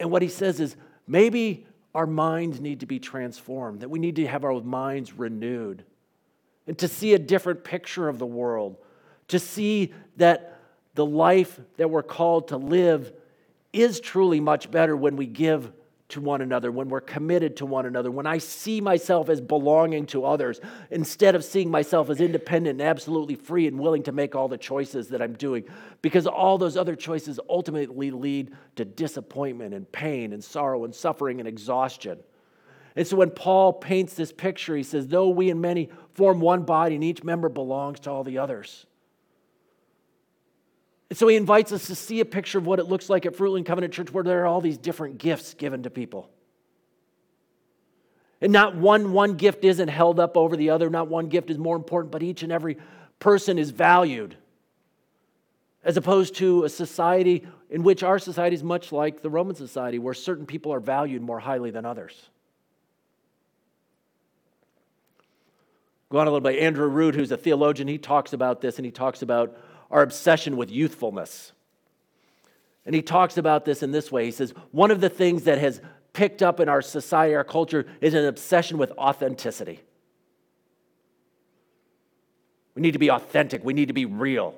And 0.00 0.10
what 0.10 0.22
he 0.22 0.28
says 0.28 0.58
is, 0.58 0.74
maybe 1.06 1.66
our 1.94 2.06
minds 2.06 2.60
need 2.60 2.80
to 2.80 2.86
be 2.86 2.98
transformed, 2.98 3.80
that 3.80 3.90
we 3.90 3.98
need 3.98 4.16
to 4.16 4.26
have 4.26 4.44
our 4.44 4.60
minds 4.60 5.12
renewed, 5.12 5.84
and 6.66 6.78
to 6.78 6.88
see 6.88 7.14
a 7.14 7.18
different 7.18 7.64
picture 7.64 8.08
of 8.08 8.18
the 8.18 8.26
world, 8.26 8.76
to 9.28 9.38
see 9.38 9.92
that 10.16 10.58
the 10.94 11.04
life 11.04 11.60
that 11.76 11.90
we're 11.90 12.02
called 12.02 12.48
to 12.48 12.56
live 12.56 13.12
is 13.72 14.00
truly 14.00 14.40
much 14.40 14.70
better 14.70 14.96
when 14.96 15.16
we 15.16 15.26
give 15.26 15.72
to 16.12 16.20
one 16.20 16.40
another, 16.40 16.70
when 16.70 16.88
we're 16.88 17.00
committed 17.00 17.56
to 17.56 17.66
one 17.66 17.86
another, 17.86 18.10
when 18.10 18.26
I 18.26 18.38
see 18.38 18.80
myself 18.80 19.28
as 19.28 19.40
belonging 19.40 20.06
to 20.06 20.24
others, 20.24 20.60
instead 20.90 21.34
of 21.34 21.44
seeing 21.44 21.70
myself 21.70 22.08
as 22.08 22.20
independent 22.20 22.80
and 22.80 22.88
absolutely 22.88 23.34
free 23.34 23.66
and 23.66 23.78
willing 23.78 24.02
to 24.04 24.12
make 24.12 24.34
all 24.34 24.48
the 24.48 24.58
choices 24.58 25.08
that 25.08 25.20
I'm 25.20 25.34
doing. 25.34 25.64
Because 26.00 26.26
all 26.26 26.58
those 26.58 26.76
other 26.76 26.96
choices 26.96 27.40
ultimately 27.48 28.10
lead 28.10 28.52
to 28.76 28.84
disappointment 28.84 29.74
and 29.74 29.90
pain 29.90 30.32
and 30.32 30.42
sorrow 30.42 30.84
and 30.84 30.94
suffering 30.94 31.40
and 31.40 31.48
exhaustion. 31.48 32.18
And 32.94 33.06
so 33.06 33.16
when 33.16 33.30
Paul 33.30 33.72
paints 33.72 34.14
this 34.14 34.32
picture, 34.32 34.76
he 34.76 34.82
says, 34.82 35.06
Though 35.06 35.30
we 35.30 35.50
and 35.50 35.60
many 35.60 35.88
form 36.14 36.40
one 36.40 36.62
body 36.62 36.94
and 36.94 37.04
each 37.04 37.24
member 37.24 37.48
belongs 37.48 38.00
to 38.00 38.10
all 38.10 38.22
the 38.24 38.38
others. 38.38 38.86
And 41.12 41.18
so 41.18 41.28
he 41.28 41.36
invites 41.36 41.72
us 41.72 41.88
to 41.88 41.94
see 41.94 42.20
a 42.20 42.24
picture 42.24 42.56
of 42.56 42.64
what 42.64 42.78
it 42.78 42.84
looks 42.84 43.10
like 43.10 43.26
at 43.26 43.34
Fruitland 43.34 43.66
Covenant 43.66 43.92
Church, 43.92 44.10
where 44.10 44.24
there 44.24 44.44
are 44.44 44.46
all 44.46 44.62
these 44.62 44.78
different 44.78 45.18
gifts 45.18 45.52
given 45.52 45.82
to 45.82 45.90
people. 45.90 46.30
And 48.40 48.50
not 48.50 48.76
one, 48.76 49.12
one 49.12 49.34
gift 49.34 49.62
isn't 49.62 49.88
held 49.88 50.18
up 50.18 50.38
over 50.38 50.56
the 50.56 50.70
other, 50.70 50.88
not 50.88 51.08
one 51.08 51.28
gift 51.28 51.50
is 51.50 51.58
more 51.58 51.76
important, 51.76 52.12
but 52.12 52.22
each 52.22 52.42
and 52.42 52.50
every 52.50 52.78
person 53.18 53.58
is 53.58 53.72
valued. 53.72 54.38
As 55.84 55.98
opposed 55.98 56.36
to 56.36 56.64
a 56.64 56.70
society 56.70 57.46
in 57.68 57.82
which 57.82 58.02
our 58.02 58.18
society 58.18 58.56
is 58.56 58.62
much 58.62 58.90
like 58.90 59.20
the 59.20 59.28
Roman 59.28 59.54
society, 59.54 59.98
where 59.98 60.14
certain 60.14 60.46
people 60.46 60.72
are 60.72 60.80
valued 60.80 61.20
more 61.20 61.40
highly 61.40 61.70
than 61.70 61.84
others. 61.84 62.30
Go 66.08 66.20
on 66.20 66.26
a 66.26 66.30
little 66.30 66.40
bit. 66.40 66.58
Andrew 66.58 66.86
Root, 66.86 67.14
who's 67.14 67.32
a 67.32 67.36
theologian, 67.36 67.86
he 67.86 67.98
talks 67.98 68.32
about 68.32 68.62
this 68.62 68.78
and 68.78 68.86
he 68.86 68.92
talks 68.92 69.20
about 69.20 69.58
our 69.92 70.02
obsession 70.02 70.56
with 70.56 70.70
youthfulness. 70.70 71.52
And 72.84 72.94
he 72.94 73.02
talks 73.02 73.36
about 73.36 73.64
this 73.64 73.82
in 73.82 73.92
this 73.92 74.10
way. 74.10 74.24
He 74.24 74.32
says, 74.32 74.52
one 74.72 74.90
of 74.90 75.00
the 75.00 75.08
things 75.08 75.44
that 75.44 75.58
has 75.58 75.80
picked 76.12 76.42
up 76.42 76.58
in 76.58 76.68
our 76.68 76.82
society, 76.82 77.34
our 77.34 77.44
culture, 77.44 77.86
is 78.00 78.14
an 78.14 78.24
obsession 78.24 78.78
with 78.78 78.90
authenticity. 78.92 79.80
We 82.74 82.82
need 82.82 82.92
to 82.92 82.98
be 82.98 83.10
authentic, 83.10 83.64
we 83.64 83.74
need 83.74 83.88
to 83.88 83.94
be 83.94 84.06
real. 84.06 84.56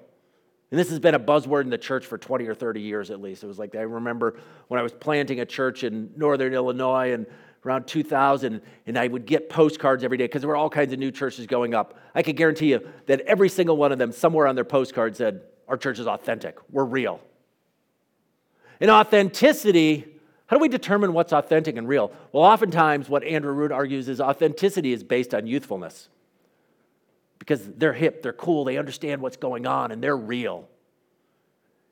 And 0.70 0.80
this 0.80 0.88
has 0.90 0.98
been 0.98 1.14
a 1.14 1.20
buzzword 1.20 1.62
in 1.62 1.70
the 1.70 1.78
church 1.78 2.06
for 2.06 2.18
20 2.18 2.46
or 2.46 2.54
30 2.54 2.80
years 2.80 3.10
at 3.10 3.20
least. 3.20 3.44
It 3.44 3.46
was 3.46 3.58
like 3.58 3.74
I 3.74 3.82
remember 3.82 4.36
when 4.68 4.80
I 4.80 4.82
was 4.82 4.92
planting 4.92 5.40
a 5.40 5.46
church 5.46 5.84
in 5.84 6.10
northern 6.16 6.54
Illinois 6.54 7.12
and 7.12 7.26
around 7.64 7.86
2000, 7.86 8.60
and 8.86 8.98
I 8.98 9.08
would 9.08 9.26
get 9.26 9.48
postcards 9.48 10.04
every 10.04 10.18
day 10.18 10.24
because 10.24 10.42
there 10.42 10.48
were 10.48 10.56
all 10.56 10.70
kinds 10.70 10.92
of 10.92 10.98
new 10.98 11.10
churches 11.10 11.46
going 11.46 11.74
up. 11.74 11.98
I 12.14 12.22
could 12.22 12.36
guarantee 12.36 12.70
you 12.70 12.86
that 13.06 13.20
every 13.22 13.48
single 13.48 13.76
one 13.76 13.92
of 13.92 13.98
them, 13.98 14.12
somewhere 14.12 14.46
on 14.46 14.54
their 14.54 14.64
postcard, 14.64 15.16
said, 15.16 15.42
Our 15.68 15.76
church 15.76 15.98
is 15.98 16.06
authentic, 16.06 16.56
we're 16.70 16.84
real. 16.84 17.20
In 18.80 18.90
authenticity, 18.90 20.04
how 20.46 20.56
do 20.56 20.60
we 20.60 20.68
determine 20.68 21.12
what's 21.12 21.32
authentic 21.32 21.76
and 21.76 21.88
real? 21.88 22.12
Well, 22.32 22.44
oftentimes, 22.44 23.08
what 23.08 23.24
Andrew 23.24 23.52
Root 23.52 23.72
argues 23.72 24.08
is 24.08 24.20
authenticity 24.20 24.92
is 24.92 25.02
based 25.02 25.34
on 25.34 25.46
youthfulness 25.46 26.08
because 27.38 27.66
they're 27.76 27.92
hip, 27.92 28.22
they're 28.22 28.32
cool, 28.32 28.64
they 28.64 28.76
understand 28.76 29.20
what's 29.20 29.36
going 29.36 29.66
on, 29.66 29.90
and 29.90 30.02
they're 30.02 30.16
real. 30.16 30.68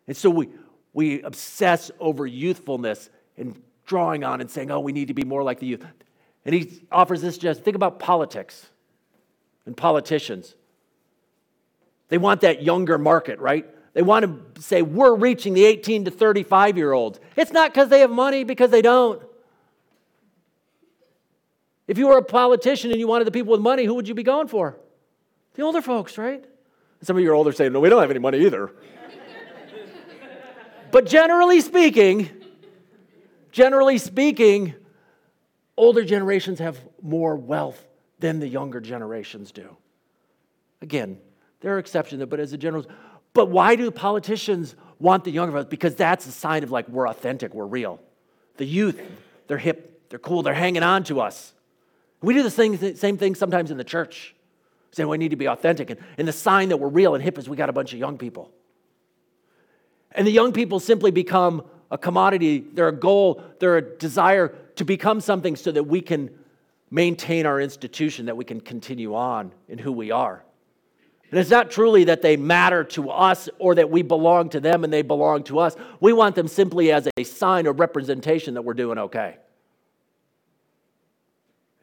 And 0.07 0.17
so 0.17 0.31
we, 0.31 0.49
we 0.93 1.23
obsess 1.23 1.91
over 2.01 2.27
youthfulness 2.27 3.11
and 3.37 3.61
drawing 3.87 4.25
on 4.25 4.41
and 4.41 4.51
saying, 4.51 4.71
oh, 4.71 4.81
we 4.81 4.93
need 4.93 5.09
to 5.09 5.15
be 5.15 5.25
more 5.25 5.43
like 5.43 5.61
the 5.61 5.67
youth. 5.67 5.85
And 6.45 6.55
he 6.55 6.83
offers 6.91 7.21
this 7.21 7.39
just 7.39 7.63
think 7.63 7.77
about 7.77 7.99
politics 7.99 8.67
and 9.67 9.77
politicians. 9.77 10.55
They 12.09 12.19
want 12.19 12.43
that 12.43 12.63
younger 12.63 12.99
market, 12.99 13.39
right? 13.39 13.67
They 13.95 14.03
want 14.03 14.55
to 14.55 14.63
say, 14.63 14.83
we're 14.83 15.15
reaching 15.15 15.55
the 15.55 15.65
18 15.65 16.07
to 16.07 16.11
35 16.11 16.77
year 16.77 16.93
olds. 16.93 17.21
It's 17.37 17.53
not 17.53 17.73
because 17.73 17.89
they 17.89 18.01
have 18.01 18.11
money, 18.11 18.45
because 18.45 18.71
they 18.71 18.83
don't. 18.83 19.23
If 21.87 21.99
you 21.99 22.09
were 22.09 22.19
a 22.19 22.25
politician 22.25 22.91
and 22.91 22.99
you 22.99 23.07
wanted 23.07 23.27
the 23.27 23.33
people 23.33 23.53
with 23.53 23.61
money, 23.61 23.85
who 23.85 23.95
would 23.95 24.09
you 24.09 24.15
be 24.15 24.23
going 24.23 24.49
for? 24.49 24.79
The 25.55 25.63
older 25.63 25.83
folks, 25.83 26.17
right? 26.17 26.45
Some 27.03 27.17
of 27.17 27.23
you 27.23 27.31
are 27.31 27.35
older 27.35 27.53
saying, 27.53 27.73
no, 27.73 27.81
we 27.81 27.89
don't 27.89 28.01
have 28.01 28.11
any 28.11 28.21
money 28.21 28.39
either. 28.47 28.73
but 30.91 31.05
generally 31.05 31.61
speaking, 31.61 32.31
Generally 33.53 33.99
speaking, 33.99 34.75
older 35.77 36.05
generations 36.05 36.59
have 36.59 36.81
more 37.03 37.37
wealth 37.37 37.87
than 38.19 38.41
the 38.41 38.49
younger 38.49 38.81
generations 38.81 39.53
do. 39.53 39.77
Again, 40.81 41.19
there 41.61 41.77
are 41.77 41.79
exceptions, 41.79 42.25
but 42.27 42.41
as 42.41 42.53
a 42.53 42.59
general, 42.59 42.87
but 43.35 43.51
why 43.51 43.77
do 43.77 43.91
politicians 43.91 44.75
want 44.99 45.25
the 45.25 45.31
younger? 45.31 45.65
Because 45.65 45.95
that's 45.95 46.27
a 46.27 46.33
sign 46.33 46.63
of 46.63 46.71
like 46.71 46.89
we're 46.89 47.09
authentic, 47.09 47.55
we're 47.55 47.67
real. 47.67 48.01
The 48.57 48.65
youth, 48.65 49.01
they're 49.47 49.59
hip, 49.59 50.09
they're 50.09 50.19
cool, 50.19 50.43
they're 50.43 50.55
hanging 50.55 50.83
on 50.83 51.05
to 51.05 51.21
us. 51.21 51.53
We 52.23 52.35
do 52.35 52.43
the 52.43 52.51
same, 52.51 52.97
same 52.97 53.19
thing 53.19 53.35
sometimes 53.35 53.71
in 53.71 53.77
the 53.77 53.85
church, 53.85 54.35
saying 54.93 55.09
we 55.09 55.19
need 55.19 55.31
to 55.31 55.37
be 55.37 55.47
authentic. 55.47 55.91
And, 55.91 56.01
and 56.17 56.27
the 56.27 56.33
sign 56.33 56.71
that 56.71 56.79
we're 56.79 56.89
real 56.89 57.15
and 57.15 57.23
hip 57.23 57.39
is 57.39 57.49
we 57.49 57.57
got 57.57 57.69
a 57.69 57.73
bunch 57.73 57.93
of 57.93 57.99
young 57.99 58.17
people. 58.17 58.51
And 60.13 60.27
the 60.27 60.31
young 60.31 60.53
people 60.53 60.81
simply 60.81 61.11
become 61.11 61.65
a 61.93 61.99
commodity, 61.99 62.65
they're 62.73 62.89
a 62.89 62.93
goal, 62.93 63.43
they're 63.61 63.77
a 63.77 63.83
desire 63.83 64.49
to 64.77 64.85
become 64.85 65.21
something 65.21 65.55
so 65.55 65.71
that 65.71 65.85
we 65.85 66.01
can 66.01 66.31
maintain 66.91 67.45
our 67.45 67.61
institution, 67.61 68.27
that 68.27 68.37
we 68.37 68.47
can 68.47 68.63
continue 68.63 69.15
on 69.15 69.53
in 69.69 69.77
who 69.77 69.93
we 69.93 70.11
are. 70.11 70.43
And 71.31 71.39
it's 71.39 71.51
not 71.51 71.71
truly 71.71 72.05
that 72.05 72.23
they 72.23 72.37
matter 72.37 72.83
to 72.85 73.11
us 73.11 73.49
or 73.59 73.75
that 73.75 73.91
we 73.91 74.01
belong 74.01 74.49
to 74.51 74.61
them 74.61 74.85
and 74.85 74.93
they 74.93 75.03
belong 75.03 75.45
to 75.45 75.59
us. 75.59 75.77
We 76.01 76.15
want 76.15 76.35
them 76.35 76.49
simply 76.49 76.93
as 76.93 77.09
a 77.19 77.25
sign 77.25 77.67
or 77.67 77.73
representation 77.73 78.55
that 78.55 78.63
we're 78.63 78.75
doing 78.75 78.99
okay. 78.99 79.37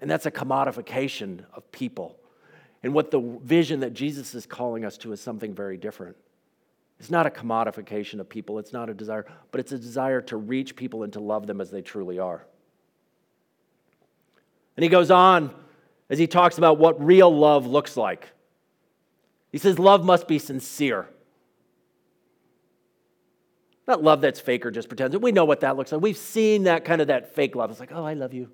And 0.01 0.09
that's 0.09 0.25
a 0.25 0.31
commodification 0.31 1.45
of 1.53 1.71
people. 1.71 2.17
And 2.81 2.95
what 2.95 3.11
the 3.11 3.19
vision 3.43 3.81
that 3.81 3.93
Jesus 3.93 4.33
is 4.33 4.47
calling 4.47 4.85
us 4.85 4.97
to 4.99 5.11
is 5.11 5.21
something 5.21 5.53
very 5.53 5.77
different. 5.77 6.15
It's 6.99 7.09
not 7.09 7.25
a 7.25 7.29
commodification 7.29 8.19
of 8.19 8.27
people, 8.27 8.59
it's 8.59 8.73
not 8.73 8.89
a 8.89 8.93
desire, 8.93 9.25
but 9.51 9.59
it's 9.59 9.71
a 9.71 9.77
desire 9.77 10.21
to 10.21 10.37
reach 10.37 10.75
people 10.75 11.03
and 11.03 11.13
to 11.13 11.19
love 11.19 11.47
them 11.47 11.61
as 11.61 11.71
they 11.71 11.81
truly 11.81 12.19
are. 12.19 12.45
And 14.75 14.83
he 14.83 14.89
goes 14.89 15.09
on 15.11 15.53
as 16.09 16.19
he 16.19 16.27
talks 16.27 16.57
about 16.57 16.77
what 16.77 17.03
real 17.03 17.33
love 17.33 17.65
looks 17.65 17.95
like. 17.95 18.27
He 19.51 19.57
says, 19.57 19.79
Love 19.79 20.03
must 20.03 20.27
be 20.27 20.39
sincere. 20.39 21.09
Not 23.87 24.03
love 24.03 24.21
that's 24.21 24.39
fake 24.39 24.67
or 24.67 24.71
just 24.71 24.87
pretends. 24.87 25.17
We 25.17 25.31
know 25.31 25.45
what 25.45 25.61
that 25.61 25.75
looks 25.75 25.91
like. 25.91 25.99
We've 25.99 26.15
seen 26.15 26.63
that 26.63 26.85
kind 26.85 27.01
of 27.01 27.07
that 27.07 27.33
fake 27.33 27.55
love. 27.55 27.71
It's 27.71 27.79
like, 27.79 27.91
oh, 27.91 28.05
I 28.05 28.13
love 28.13 28.35
you. 28.35 28.51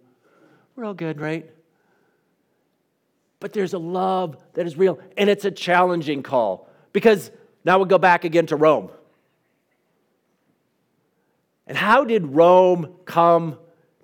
We're 0.75 0.85
all 0.85 0.93
good, 0.93 1.19
right? 1.19 1.49
But 3.41 3.51
there's 3.51 3.73
a 3.73 3.77
love 3.77 4.37
that 4.53 4.65
is 4.65 4.77
real, 4.77 4.97
and 5.17 5.29
it's 5.29 5.43
a 5.43 5.51
challenging 5.51 6.23
call 6.23 6.69
because 6.93 7.31
now 7.65 7.77
we'll 7.77 7.87
go 7.87 7.97
back 7.97 8.23
again 8.23 8.45
to 8.47 8.55
Rome. 8.55 8.89
And 11.67 11.77
how 11.77 12.05
did 12.05 12.27
Rome 12.27 12.95
come 13.05 13.57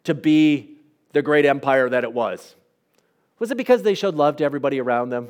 to 0.04 0.16
be 0.16 0.78
the 1.14 1.22
great 1.22 1.46
empire 1.46 1.88
that 1.88 2.04
it 2.04 2.12
was? 2.12 2.56
Was 3.38 3.52
it 3.52 3.58
because 3.58 3.84
they 3.84 3.94
showed 3.94 4.16
love 4.16 4.38
to 4.38 4.44
everybody 4.44 4.82
around 4.82 5.10
them? 5.10 5.30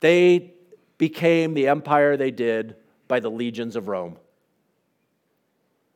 They 0.00 0.54
became 0.98 1.54
the 1.54 1.68
empire 1.68 2.16
they 2.16 2.30
did 2.30 2.76
by 3.08 3.20
the 3.20 3.30
legions 3.30 3.76
of 3.76 3.88
Rome. 3.88 4.16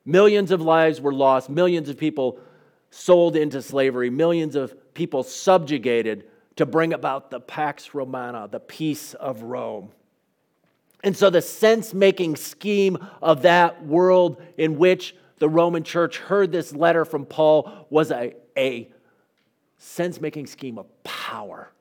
Millions 0.05 0.51
of 0.51 0.61
lives 0.61 1.01
were 1.01 1.13
lost, 1.13 1.49
millions 1.49 1.89
of 1.89 1.97
people 1.97 2.41
sold 2.91 3.37
into 3.37 3.63
slavery, 3.63 4.11
millions 4.11 4.57
of 4.57 4.95
people 4.95 5.23
subjugated 5.23 6.25
to 6.57 6.67
bring 6.67 6.93
about 6.93 7.31
the 7.31 7.41
Pax 7.41 7.95
Romana, 7.95 8.49
the 8.51 8.61
peace 8.61 9.15
of 9.15 9.43
Rome. 9.43 9.91
And 11.03 11.17
so, 11.17 11.31
the 11.31 11.41
sense 11.41 11.95
making 11.95 12.37
scheme 12.37 12.99
of 13.23 13.43
that 13.43 13.85
world 13.87 14.43
in 14.59 14.77
which 14.77 15.15
the 15.39 15.49
Roman 15.49 15.83
church 15.83 16.19
heard 16.19 16.53
this 16.53 16.75
letter 16.75 17.05
from 17.05 17.25
Paul 17.25 17.87
was 17.89 18.11
a, 18.11 18.35
a 18.57 18.91
sense 19.79 20.21
making 20.21 20.47
scheme 20.47 20.79
of 20.79 20.87
power. 21.03 21.73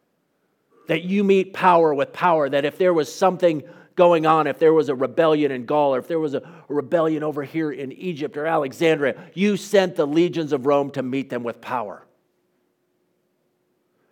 That 0.88 1.04
you 1.04 1.24
meet 1.24 1.54
power 1.54 1.94
with 1.94 2.14
power, 2.14 2.50
that 2.50 2.66
if 2.66 2.78
there 2.78 2.94
was 2.94 3.14
something 3.14 3.64
going 3.96 4.26
on, 4.26 4.48
if 4.48 4.58
there 4.58 4.74
was 4.74 4.88
a 4.88 4.96
rebellion 4.96 5.52
in 5.52 5.66
Gaul, 5.66 5.94
or 5.94 6.00
if 6.00 6.08
there 6.08 6.22
was 6.22 6.34
a 6.34 6.42
rebellion 6.70 7.22
over 7.22 7.44
here 7.44 7.70
in 7.70 7.92
Egypt 7.92 8.38
or 8.38 8.46
Alexandria, 8.46 9.22
you 9.34 9.58
sent 9.58 9.98
the 9.98 10.08
legions 10.08 10.54
of 10.54 10.66
Rome 10.66 10.90
to 10.92 11.04
meet 11.04 11.30
them 11.30 11.44
with 11.44 11.60
power. 11.60 12.06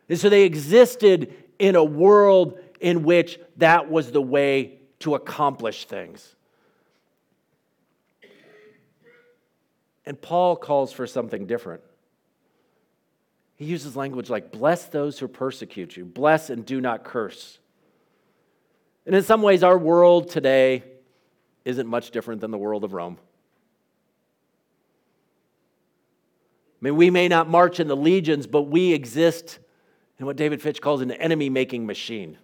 And 0.09 0.19
so 0.19 0.29
they 0.29 0.43
existed 0.43 1.33
in 1.57 1.77
a 1.77 1.83
world 1.83 2.59
in 2.81 3.03
which 3.03 3.39
that 3.57 3.89
was 3.89 4.11
the 4.11 4.21
way 4.21 4.76
to 4.99 5.15
accomplish 5.15 5.85
things. 5.85 6.35
And 10.05 10.19
Paul 10.19 10.55
calls 10.55 10.93
for 10.93 11.05
something 11.05 11.45
different. 11.47 11.81
He 13.57 13.65
uses 13.65 13.95
language 13.95 14.29
like, 14.29 14.51
bless 14.51 14.85
those 14.85 15.19
who 15.19 15.27
persecute 15.27 15.97
you, 15.97 16.05
bless 16.05 16.49
and 16.49 16.65
do 16.65 16.79
not 16.79 17.03
curse. 17.03 17.59
And 19.05 19.15
in 19.15 19.23
some 19.23 19.41
ways, 19.41 19.63
our 19.63 19.77
world 19.77 20.29
today 20.29 20.83
isn't 21.65 21.87
much 21.87 22.11
different 22.11 22.41
than 22.41 22.51
the 22.51 22.57
world 22.57 22.83
of 22.83 22.93
Rome. 22.93 23.17
I 26.81 26.85
mean, 26.85 26.95
we 26.95 27.09
may 27.09 27.27
not 27.27 27.49
march 27.49 27.79
in 27.79 27.87
the 27.87 27.95
legions, 27.95 28.45
but 28.45 28.63
we 28.63 28.93
exist 28.93 29.59
in 30.19 30.25
what 30.25 30.35
David 30.35 30.61
Fitch 30.61 30.81
calls 30.81 31.01
an 31.01 31.11
enemy 31.11 31.49
making 31.49 31.85
machine. 31.85 32.37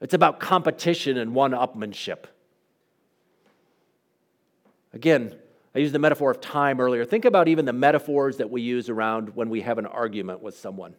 It's 0.00 0.14
about 0.14 0.40
competition 0.40 1.18
and 1.18 1.34
one 1.34 1.52
upmanship. 1.52 2.24
Again, 4.92 5.36
I 5.74 5.80
used 5.80 5.92
the 5.92 5.98
metaphor 5.98 6.30
of 6.30 6.40
time 6.40 6.80
earlier. 6.80 7.04
Think 7.04 7.24
about 7.24 7.48
even 7.48 7.64
the 7.64 7.72
metaphors 7.72 8.36
that 8.38 8.50
we 8.50 8.62
use 8.62 8.88
around 8.88 9.34
when 9.34 9.50
we 9.50 9.60
have 9.62 9.78
an 9.78 9.86
argument 9.86 10.40
with 10.42 10.56
someone. 10.56 10.94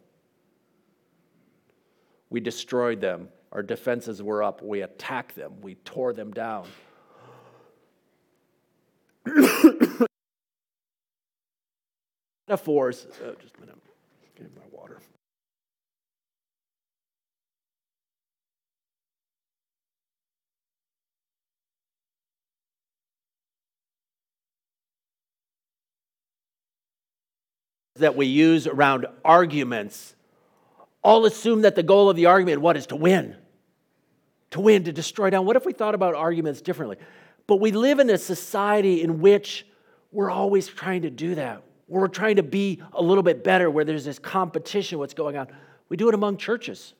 We 2.28 2.40
destroyed 2.40 3.00
them, 3.00 3.28
our 3.52 3.62
defenses 3.62 4.22
were 4.22 4.42
up. 4.42 4.62
We 4.62 4.82
attacked 4.82 5.34
them, 5.34 5.60
we 5.60 5.74
tore 5.76 6.12
them 6.12 6.32
down. 6.32 6.66
Metaphors, 12.48 13.06
uh, 13.24 13.32
just 13.40 13.56
a 13.56 13.60
minute, 13.60 13.76
That 28.00 28.16
we 28.16 28.26
use 28.26 28.66
around 28.66 29.06
arguments 29.24 30.14
all 31.02 31.24
assume 31.24 31.62
that 31.62 31.74
the 31.74 31.82
goal 31.82 32.10
of 32.10 32.16
the 32.16 32.26
argument, 32.26 32.60
what, 32.60 32.76
is 32.76 32.86
to 32.88 32.96
win? 32.96 33.36
To 34.50 34.60
win, 34.60 34.84
to 34.84 34.92
destroy 34.92 35.30
down. 35.30 35.46
What 35.46 35.56
if 35.56 35.64
we 35.64 35.72
thought 35.72 35.94
about 35.94 36.14
arguments 36.14 36.60
differently? 36.60 36.96
But 37.46 37.56
we 37.56 37.72
live 37.72 37.98
in 37.98 38.10
a 38.10 38.18
society 38.18 39.02
in 39.02 39.20
which 39.20 39.66
we're 40.12 40.30
always 40.30 40.66
trying 40.66 41.02
to 41.02 41.10
do 41.10 41.34
that. 41.36 41.62
We're 41.88 42.08
trying 42.08 42.36
to 42.36 42.42
be 42.42 42.82
a 42.92 43.02
little 43.02 43.22
bit 43.22 43.42
better, 43.42 43.70
where 43.70 43.84
there's 43.84 44.04
this 44.04 44.18
competition, 44.18 44.98
what's 44.98 45.14
going 45.14 45.36
on. 45.36 45.48
We 45.88 45.96
do 45.96 46.08
it 46.08 46.14
among 46.14 46.36
churches. 46.36 46.94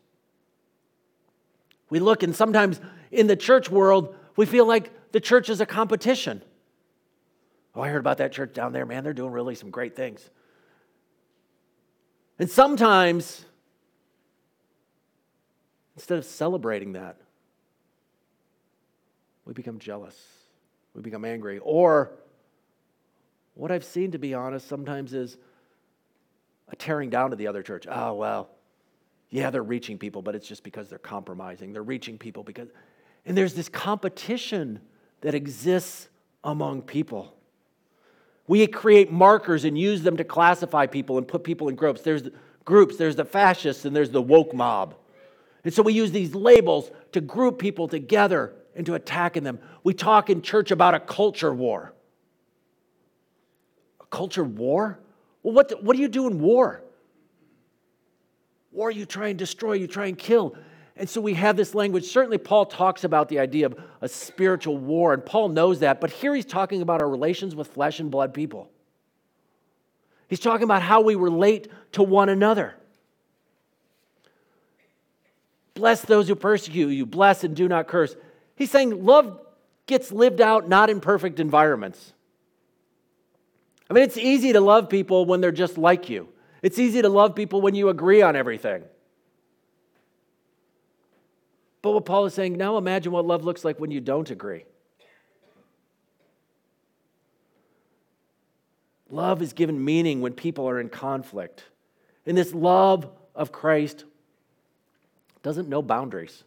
We 1.88 1.98
look, 1.98 2.22
and 2.22 2.34
sometimes 2.34 2.80
in 3.10 3.26
the 3.26 3.36
church 3.36 3.70
world, 3.70 4.14
we 4.36 4.46
feel 4.46 4.66
like 4.66 4.90
the 5.12 5.20
church 5.20 5.48
is 5.48 5.60
a 5.60 5.66
competition. 5.66 6.42
Oh, 7.74 7.82
I 7.82 7.88
heard 7.88 8.00
about 8.00 8.18
that 8.18 8.32
church 8.32 8.52
down 8.52 8.72
there, 8.72 8.84
man. 8.86 9.04
They're 9.04 9.12
doing 9.12 9.32
really 9.32 9.54
some 9.54 9.70
great 9.70 9.94
things. 9.94 10.28
And 12.40 12.50
sometimes 12.50 13.44
Instead 16.00 16.16
of 16.16 16.24
celebrating 16.24 16.92
that, 16.92 17.18
we 19.44 19.53
become 19.53 19.79
jealous, 19.79 20.16
we 20.94 21.03
become 21.03 21.26
angry. 21.26 21.59
Or, 21.62 22.12
what 23.53 23.70
I've 23.70 23.85
seen, 23.85 24.12
to 24.12 24.18
be 24.18 24.33
honest, 24.33 24.66
sometimes 24.66 25.12
is 25.12 25.37
a 26.68 26.76
tearing 26.76 27.11
down 27.11 27.33
of 27.33 27.38
the 27.38 27.48
other 27.48 27.62
church. 27.62 27.87
Oh, 27.87 28.14
well, 28.14 28.48
yeah, 29.29 29.50
they're 29.50 29.62
reaching 29.62 29.98
people, 29.98 30.22
but 30.22 30.35
it's 30.35 30.48
just 30.48 30.64
because 30.64 30.88
they're 30.88 30.98
compromising. 30.98 31.74
They're 31.74 31.83
reaching 31.83 32.16
people 32.16 32.44
because, 32.44 32.68
and 33.26 33.37
there's 33.37 33.53
this 33.53 33.68
competition 33.68 34.81
that 35.20 35.35
exists 35.35 36.09
among 36.42 36.81
people. 36.81 37.37
We 38.50 38.66
create 38.66 39.12
markers 39.12 39.64
and 39.64 39.78
use 39.78 40.02
them 40.02 40.16
to 40.16 40.24
classify 40.24 40.86
people 40.86 41.18
and 41.18 41.28
put 41.28 41.44
people 41.44 41.68
in 41.68 41.76
groups. 41.76 42.00
There's 42.00 42.30
groups, 42.64 42.96
there's 42.96 43.14
the 43.14 43.24
fascists 43.24 43.84
and 43.84 43.94
there's 43.94 44.10
the 44.10 44.20
woke 44.20 44.52
mob. 44.52 44.96
And 45.62 45.72
so 45.72 45.84
we 45.84 45.92
use 45.92 46.10
these 46.10 46.34
labels 46.34 46.90
to 47.12 47.20
group 47.20 47.60
people 47.60 47.86
together 47.86 48.52
and 48.74 48.84
to 48.86 48.94
attack 48.94 49.34
them. 49.34 49.60
We 49.84 49.94
talk 49.94 50.30
in 50.30 50.42
church 50.42 50.72
about 50.72 50.96
a 50.96 50.98
culture 50.98 51.54
war. 51.54 51.94
A 54.00 54.06
culture 54.06 54.42
war? 54.42 54.98
Well, 55.44 55.54
what, 55.54 55.84
what 55.84 55.94
do 55.94 56.02
you 56.02 56.08
do 56.08 56.26
in 56.26 56.40
war? 56.40 56.82
War, 58.72 58.90
you 58.90 59.06
try 59.06 59.28
and 59.28 59.38
destroy, 59.38 59.74
you 59.74 59.86
try 59.86 60.06
and 60.06 60.18
kill. 60.18 60.56
And 61.00 61.08
so 61.08 61.22
we 61.22 61.32
have 61.32 61.56
this 61.56 61.74
language. 61.74 62.04
Certainly, 62.04 62.38
Paul 62.38 62.66
talks 62.66 63.04
about 63.04 63.30
the 63.30 63.38
idea 63.38 63.64
of 63.64 63.74
a 64.02 64.08
spiritual 64.08 64.76
war, 64.76 65.14
and 65.14 65.24
Paul 65.24 65.48
knows 65.48 65.80
that, 65.80 65.98
but 65.98 66.10
here 66.10 66.34
he's 66.34 66.44
talking 66.44 66.82
about 66.82 67.00
our 67.00 67.08
relations 67.08 67.56
with 67.56 67.68
flesh 67.68 68.00
and 68.00 68.10
blood 68.10 68.34
people. 68.34 68.70
He's 70.28 70.40
talking 70.40 70.64
about 70.64 70.82
how 70.82 71.00
we 71.00 71.14
relate 71.14 71.68
to 71.92 72.02
one 72.02 72.28
another. 72.28 72.74
Bless 75.72 76.02
those 76.02 76.28
who 76.28 76.34
persecute 76.34 76.88
you, 76.88 77.06
bless 77.06 77.44
and 77.44 77.56
do 77.56 77.66
not 77.66 77.88
curse. 77.88 78.14
He's 78.54 78.70
saying 78.70 79.06
love 79.06 79.40
gets 79.86 80.12
lived 80.12 80.42
out 80.42 80.68
not 80.68 80.90
in 80.90 81.00
perfect 81.00 81.40
environments. 81.40 82.12
I 83.88 83.94
mean, 83.94 84.04
it's 84.04 84.18
easy 84.18 84.52
to 84.52 84.60
love 84.60 84.90
people 84.90 85.24
when 85.24 85.40
they're 85.40 85.50
just 85.50 85.78
like 85.78 86.10
you, 86.10 86.28
it's 86.60 86.78
easy 86.78 87.00
to 87.00 87.08
love 87.08 87.34
people 87.34 87.62
when 87.62 87.74
you 87.74 87.88
agree 87.88 88.20
on 88.20 88.36
everything. 88.36 88.84
But 91.82 91.92
what 91.92 92.04
Paul 92.04 92.26
is 92.26 92.34
saying, 92.34 92.56
now 92.56 92.76
imagine 92.76 93.12
what 93.12 93.26
love 93.26 93.44
looks 93.44 93.64
like 93.64 93.80
when 93.80 93.90
you 93.90 94.00
don't 94.00 94.30
agree. 94.30 94.64
Love 99.10 99.42
is 99.42 99.52
given 99.52 99.84
meaning 99.84 100.20
when 100.20 100.32
people 100.32 100.68
are 100.68 100.78
in 100.78 100.88
conflict. 100.88 101.64
And 102.26 102.36
this 102.36 102.54
love 102.54 103.10
of 103.34 103.50
Christ 103.50 104.04
doesn't 105.42 105.68
know 105.68 105.82
boundaries. 105.82 106.44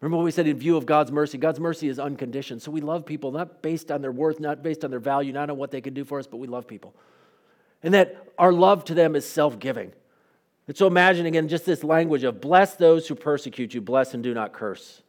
Remember 0.00 0.16
what 0.16 0.24
we 0.24 0.30
said 0.30 0.46
in 0.46 0.56
view 0.56 0.76
of 0.76 0.86
God's 0.86 1.12
mercy? 1.12 1.38
God's 1.38 1.60
mercy 1.60 1.88
is 1.88 1.98
unconditioned. 1.98 2.62
So 2.62 2.70
we 2.70 2.80
love 2.80 3.04
people 3.04 3.32
not 3.32 3.62
based 3.62 3.90
on 3.90 4.00
their 4.00 4.12
worth, 4.12 4.40
not 4.40 4.62
based 4.62 4.84
on 4.84 4.90
their 4.90 5.00
value, 5.00 5.32
not 5.32 5.50
on 5.50 5.56
what 5.56 5.70
they 5.70 5.80
can 5.80 5.94
do 5.94 6.04
for 6.04 6.18
us, 6.18 6.26
but 6.26 6.38
we 6.38 6.46
love 6.46 6.66
people. 6.66 6.94
And 7.82 7.94
that 7.94 8.28
our 8.38 8.52
love 8.52 8.84
to 8.86 8.94
them 8.94 9.14
is 9.14 9.28
self 9.28 9.58
giving. 9.58 9.92
And 10.70 10.76
so 10.76 10.86
imagine 10.86 11.26
again 11.26 11.48
just 11.48 11.66
this 11.66 11.82
language 11.82 12.22
of 12.22 12.40
bless 12.40 12.76
those 12.76 13.08
who 13.08 13.16
persecute 13.16 13.74
you, 13.74 13.80
bless 13.80 14.14
and 14.14 14.22
do 14.22 14.32
not 14.32 14.52
curse. 14.52 15.02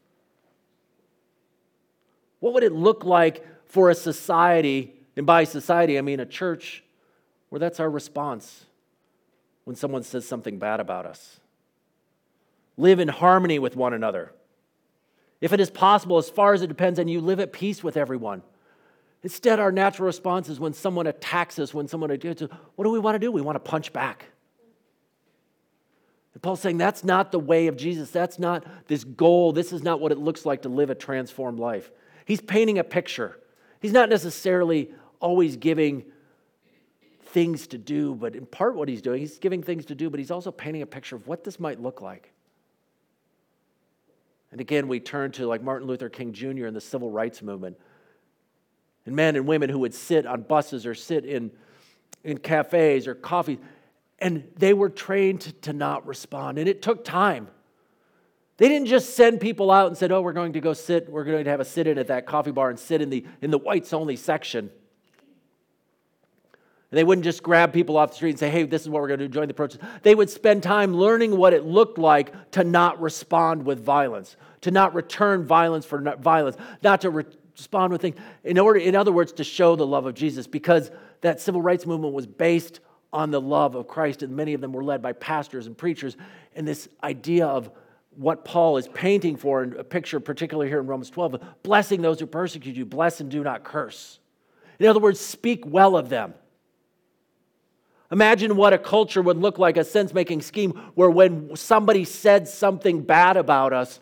What 2.39 2.55
would 2.55 2.63
it 2.63 2.71
look 2.71 3.05
like 3.05 3.45
for 3.67 3.91
a 3.91 3.93
society, 3.93 4.91
and 5.15 5.27
by 5.27 5.43
society 5.43 5.99
I 5.99 6.01
mean 6.01 6.19
a 6.19 6.25
church, 6.25 6.83
where 7.49 7.59
that's 7.59 7.79
our 7.79 7.91
response 7.91 8.65
when 9.65 9.75
someone 9.75 10.01
says 10.01 10.27
something 10.27 10.57
bad 10.57 10.79
about 10.79 11.05
us? 11.05 11.39
Live 12.75 12.99
in 12.99 13.09
harmony 13.09 13.59
with 13.59 13.75
one 13.75 13.93
another. 13.93 14.31
If 15.41 15.53
it 15.53 15.59
is 15.59 15.69
possible, 15.69 16.17
as 16.17 16.27
far 16.27 16.55
as 16.55 16.63
it 16.63 16.69
depends 16.69 16.97
on 16.97 17.07
you, 17.07 17.21
live 17.21 17.39
at 17.39 17.53
peace 17.53 17.83
with 17.83 17.97
everyone. 17.97 18.41
Instead, 19.21 19.59
our 19.59 19.71
natural 19.71 20.07
response 20.07 20.49
is 20.49 20.59
when 20.59 20.73
someone 20.73 21.05
attacks 21.05 21.59
us, 21.59 21.71
when 21.71 21.87
someone 21.87 22.09
attacks 22.09 22.41
us, 22.41 22.49
what 22.73 22.83
do 22.83 22.89
we 22.89 22.97
want 22.97 23.13
to 23.13 23.19
do? 23.19 23.31
We 23.31 23.41
want 23.41 23.57
to 23.63 23.69
punch 23.69 23.93
back. 23.93 24.25
And 26.33 26.41
Paul's 26.41 26.61
saying 26.61 26.77
that's 26.77 27.03
not 27.03 27.31
the 27.31 27.39
way 27.39 27.67
of 27.67 27.75
Jesus. 27.75 28.11
That's 28.11 28.39
not 28.39 28.65
this 28.87 29.03
goal. 29.03 29.51
This 29.51 29.73
is 29.73 29.83
not 29.83 29.99
what 29.99 30.11
it 30.11 30.17
looks 30.17 30.45
like 30.45 30.61
to 30.63 30.69
live 30.69 30.89
a 30.89 30.95
transformed 30.95 31.59
life. 31.59 31.91
He's 32.25 32.41
painting 32.41 32.79
a 32.79 32.83
picture. 32.83 33.39
He's 33.81 33.91
not 33.91 34.09
necessarily 34.09 34.91
always 35.19 35.57
giving 35.57 36.05
things 37.25 37.67
to 37.67 37.77
do, 37.77 38.13
but 38.15 38.35
in 38.35 38.45
part 38.45 38.75
what 38.75 38.89
he's 38.89 39.01
doing, 39.01 39.19
he's 39.19 39.39
giving 39.39 39.63
things 39.63 39.85
to 39.85 39.95
do, 39.95 40.09
but 40.09 40.19
he's 40.19 40.31
also 40.31 40.51
painting 40.51 40.81
a 40.81 40.85
picture 40.85 41.15
of 41.15 41.27
what 41.27 41.43
this 41.43 41.59
might 41.59 41.81
look 41.81 42.01
like. 42.01 42.31
And 44.51 44.59
again, 44.59 44.87
we 44.87 44.99
turn 44.99 45.31
to 45.33 45.47
like 45.47 45.63
Martin 45.63 45.87
Luther 45.87 46.09
King 46.09 46.33
Jr. 46.33 46.65
and 46.65 46.75
the 46.75 46.81
civil 46.81 47.09
rights 47.09 47.41
movement. 47.41 47.77
And 49.05 49.15
men 49.15 49.35
and 49.35 49.47
women 49.47 49.69
who 49.69 49.79
would 49.79 49.93
sit 49.93 50.25
on 50.25 50.41
buses 50.41 50.85
or 50.85 50.93
sit 50.93 51.25
in, 51.25 51.51
in 52.23 52.37
cafes 52.37 53.07
or 53.07 53.15
coffee, 53.15 53.59
and 54.21 54.47
they 54.55 54.73
were 54.73 54.89
trained 54.89 55.41
to, 55.63 55.73
not 55.73 56.05
respond. 56.05 56.59
And 56.59 56.69
it 56.69 56.81
took 56.81 57.03
time. 57.03 57.47
They 58.57 58.69
didn't 58.69 58.87
just 58.87 59.15
send 59.15 59.41
people 59.41 59.71
out 59.71 59.87
and 59.87 59.97
said, 59.97 60.11
Oh, 60.11 60.21
we're 60.21 60.33
going 60.33 60.53
to 60.53 60.61
go 60.61 60.73
sit, 60.73 61.09
we're 61.09 61.23
going 61.23 61.43
to 61.43 61.49
have 61.49 61.59
a 61.59 61.65
sit 61.65 61.87
in 61.87 61.97
at 61.97 62.07
that 62.07 62.27
coffee 62.27 62.51
bar 62.51 62.69
and 62.69 62.79
sit 62.79 63.01
in 63.01 63.09
the, 63.09 63.25
in 63.41 63.49
the 63.49 63.57
whites 63.57 63.91
only 63.91 64.15
section. 64.15 64.69
And 66.91 66.97
they 66.97 67.03
wouldn't 67.03 67.23
just 67.23 67.41
grab 67.41 67.73
people 67.73 67.97
off 67.97 68.09
the 68.09 68.15
street 68.17 68.31
and 68.31 68.39
say, 68.39 68.49
hey, 68.49 68.63
this 68.63 68.81
is 68.81 68.89
what 68.89 69.01
we're 69.01 69.07
going 69.07 69.21
to 69.21 69.27
do, 69.27 69.33
join 69.33 69.47
the 69.47 69.53
protest. 69.53 69.81
They 70.03 70.13
would 70.13 70.29
spend 70.29 70.61
time 70.61 70.93
learning 70.93 71.35
what 71.35 71.53
it 71.53 71.65
looked 71.65 71.97
like 71.97 72.51
to 72.51 72.63
not 72.63 73.01
respond 73.01 73.65
with 73.65 73.83
violence, 73.83 74.35
to 74.61 74.71
not 74.71 74.93
return 74.93 75.45
violence 75.45 75.85
for 75.85 75.99
violence, 76.19 76.57
not 76.83 77.01
to 77.01 77.09
re- 77.09 77.25
respond 77.55 77.93
with 77.93 78.01
things. 78.01 78.17
In, 78.43 78.59
order, 78.59 78.79
in 78.79 78.95
other 78.95 79.13
words, 79.13 79.31
to 79.33 79.43
show 79.45 79.77
the 79.77 79.87
love 79.87 80.05
of 80.05 80.15
Jesus, 80.15 80.47
because 80.47 80.91
that 81.21 81.39
civil 81.39 81.61
rights 81.61 81.85
movement 81.85 82.13
was 82.13 82.27
based 82.27 82.81
on 83.13 83.31
the 83.31 83.41
love 83.41 83.75
of 83.75 83.87
Christ, 83.87 84.23
and 84.23 84.35
many 84.35 84.53
of 84.53 84.61
them 84.61 84.73
were 84.73 84.83
led 84.83 85.01
by 85.01 85.13
pastors 85.13 85.67
and 85.67 85.77
preachers. 85.77 86.15
And 86.55 86.67
this 86.67 86.87
idea 87.03 87.45
of 87.45 87.69
what 88.15 88.45
Paul 88.45 88.77
is 88.77 88.87
painting 88.87 89.37
for 89.37 89.63
in 89.63 89.77
a 89.77 89.83
picture, 89.83 90.19
particularly 90.19 90.69
here 90.69 90.79
in 90.79 90.87
Romans 90.87 91.09
12, 91.09 91.43
blessing 91.63 92.01
those 92.01 92.19
who 92.19 92.25
persecute 92.25 92.75
you, 92.75 92.85
bless 92.85 93.19
and 93.21 93.29
do 93.29 93.43
not 93.43 93.63
curse. 93.63 94.19
In 94.79 94.87
other 94.87 94.99
words, 94.99 95.19
speak 95.19 95.65
well 95.65 95.95
of 95.95 96.09
them. 96.09 96.33
Imagine 98.11 98.57
what 98.57 98.73
a 98.73 98.77
culture 98.77 99.21
would 99.21 99.37
look 99.37 99.57
like, 99.57 99.77
a 99.77 99.85
sense 99.85 100.13
making 100.13 100.41
scheme 100.41 100.71
where 100.95 101.09
when 101.09 101.55
somebody 101.55 102.03
said 102.03 102.47
something 102.47 103.01
bad 103.01 103.37
about 103.37 103.71
us, 103.71 104.01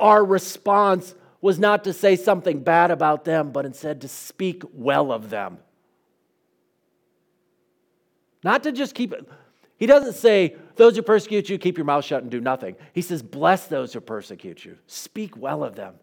our 0.00 0.24
response 0.24 1.14
was 1.40 1.58
not 1.58 1.84
to 1.84 1.92
say 1.92 2.16
something 2.16 2.60
bad 2.60 2.90
about 2.90 3.24
them, 3.24 3.52
but 3.52 3.64
instead 3.64 4.00
to 4.00 4.08
speak 4.08 4.64
well 4.72 5.12
of 5.12 5.30
them. 5.30 5.58
Not 8.44 8.62
to 8.64 8.72
just 8.72 8.94
keep 8.94 9.12
it. 9.12 9.26
He 9.78 9.86
doesn't 9.86 10.12
say, 10.12 10.54
Those 10.76 10.94
who 10.94 11.02
persecute 11.02 11.48
you, 11.48 11.58
keep 11.58 11.76
your 11.76 11.86
mouth 11.86 12.04
shut 12.04 12.22
and 12.22 12.30
do 12.30 12.40
nothing. 12.40 12.76
He 12.92 13.02
says, 13.02 13.22
Bless 13.22 13.66
those 13.66 13.92
who 13.94 14.00
persecute 14.00 14.64
you, 14.64 14.78
speak 14.86 15.36
well 15.36 15.64
of 15.64 15.74
them. 15.74 15.94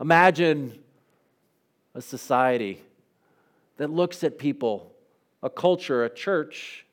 Imagine 0.00 0.76
a 1.94 2.02
society 2.02 2.82
that 3.76 3.88
looks 3.88 4.24
at 4.24 4.38
people 4.38 4.90
a 5.42 5.50
culture, 5.50 6.04
a 6.04 6.10
church, 6.10 6.86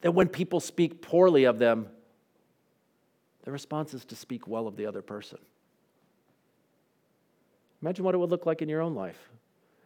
that 0.00 0.10
when 0.10 0.26
people 0.26 0.58
speak 0.58 1.00
poorly 1.00 1.44
of 1.44 1.60
them, 1.60 1.86
the 3.44 3.52
response 3.52 3.94
is 3.94 4.04
to 4.04 4.16
speak 4.16 4.48
well 4.48 4.66
of 4.66 4.76
the 4.76 4.84
other 4.84 5.00
person. 5.00 5.38
Imagine 7.80 8.04
what 8.04 8.16
it 8.16 8.18
would 8.18 8.30
look 8.30 8.46
like 8.46 8.62
in 8.62 8.68
your 8.68 8.80
own 8.80 8.96
life. 8.96 9.30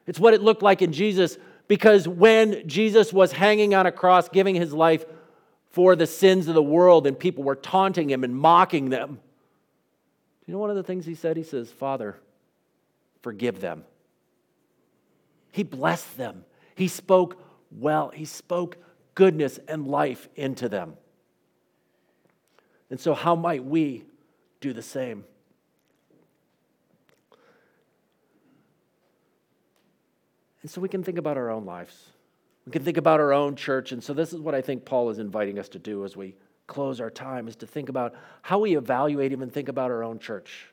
It's 0.06 0.18
what 0.18 0.32
it 0.32 0.40
looked 0.40 0.62
like 0.62 0.80
in 0.80 0.92
Jesus 0.92 1.36
because 1.72 2.06
when 2.06 2.68
Jesus 2.68 3.14
was 3.14 3.32
hanging 3.32 3.74
on 3.74 3.86
a 3.86 3.90
cross, 3.90 4.28
giving 4.28 4.54
his 4.54 4.74
life 4.74 5.06
for 5.70 5.96
the 5.96 6.06
sins 6.06 6.46
of 6.46 6.54
the 6.54 6.62
world, 6.62 7.06
and 7.06 7.18
people 7.18 7.44
were 7.44 7.56
taunting 7.56 8.10
him 8.10 8.24
and 8.24 8.36
mocking 8.36 8.90
them, 8.90 9.18
you 10.44 10.52
know 10.52 10.60
one 10.60 10.68
of 10.68 10.76
the 10.76 10.82
things 10.82 11.06
he 11.06 11.14
said? 11.14 11.34
He 11.34 11.42
says, 11.42 11.70
Father, 11.70 12.18
forgive 13.22 13.62
them. 13.62 13.84
He 15.50 15.62
blessed 15.62 16.18
them. 16.18 16.44
He 16.74 16.88
spoke 16.88 17.42
well. 17.70 18.10
He 18.10 18.26
spoke 18.26 18.76
goodness 19.14 19.58
and 19.66 19.88
life 19.88 20.28
into 20.36 20.68
them. 20.68 20.98
And 22.90 23.00
so, 23.00 23.14
how 23.14 23.34
might 23.34 23.64
we 23.64 24.04
do 24.60 24.74
the 24.74 24.82
same? 24.82 25.24
And 30.62 30.70
so 30.70 30.80
we 30.80 30.88
can 30.88 31.02
think 31.02 31.18
about 31.18 31.36
our 31.36 31.50
own 31.50 31.64
lives. 31.64 32.10
We 32.66 32.72
can 32.72 32.84
think 32.84 32.96
about 32.96 33.20
our 33.20 33.32
own 33.32 33.56
church. 33.56 33.92
And 33.92 34.02
so 34.02 34.14
this 34.14 34.32
is 34.32 34.40
what 34.40 34.54
I 34.54 34.60
think 34.60 34.84
Paul 34.84 35.10
is 35.10 35.18
inviting 35.18 35.58
us 35.58 35.68
to 35.70 35.78
do 35.78 36.04
as 36.04 36.16
we 36.16 36.36
close 36.68 37.00
our 37.00 37.10
time 37.10 37.48
is 37.48 37.56
to 37.56 37.66
think 37.66 37.88
about 37.88 38.14
how 38.40 38.60
we 38.60 38.76
evaluate 38.76 39.32
even 39.32 39.50
think 39.50 39.68
about 39.68 39.90
our 39.90 40.02
own 40.04 40.18
church. 40.18 40.68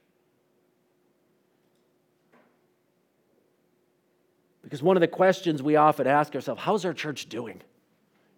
Because 4.63 4.83
one 4.83 4.95
of 4.95 5.01
the 5.01 5.07
questions 5.07 5.63
we 5.63 5.77
often 5.77 6.05
ask 6.05 6.35
ourselves, 6.35 6.61
how's 6.61 6.85
our 6.85 6.93
church 6.93 7.27
doing? 7.27 7.61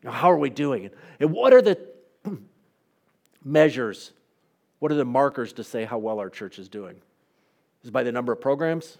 You 0.01 0.09
know, 0.09 0.11
how 0.11 0.31
are 0.31 0.37
we 0.37 0.49
doing? 0.49 0.89
And 1.19 1.33
what 1.33 1.53
are 1.53 1.61
the 1.61 1.77
measures? 3.43 4.13
What 4.79 4.93
are 4.93 4.95
the 4.95 5.05
markers 5.05 5.53
to 5.53 5.63
say 5.63 5.83
how 5.83 5.97
well 5.97 6.19
our 6.19 6.29
church 6.29 6.57
is 6.57 6.69
doing? 6.69 7.01
Is 7.83 7.91
by 7.91 8.03
the 8.03 8.11
number 8.11 8.31
of 8.31 8.39
programs? 8.39 8.97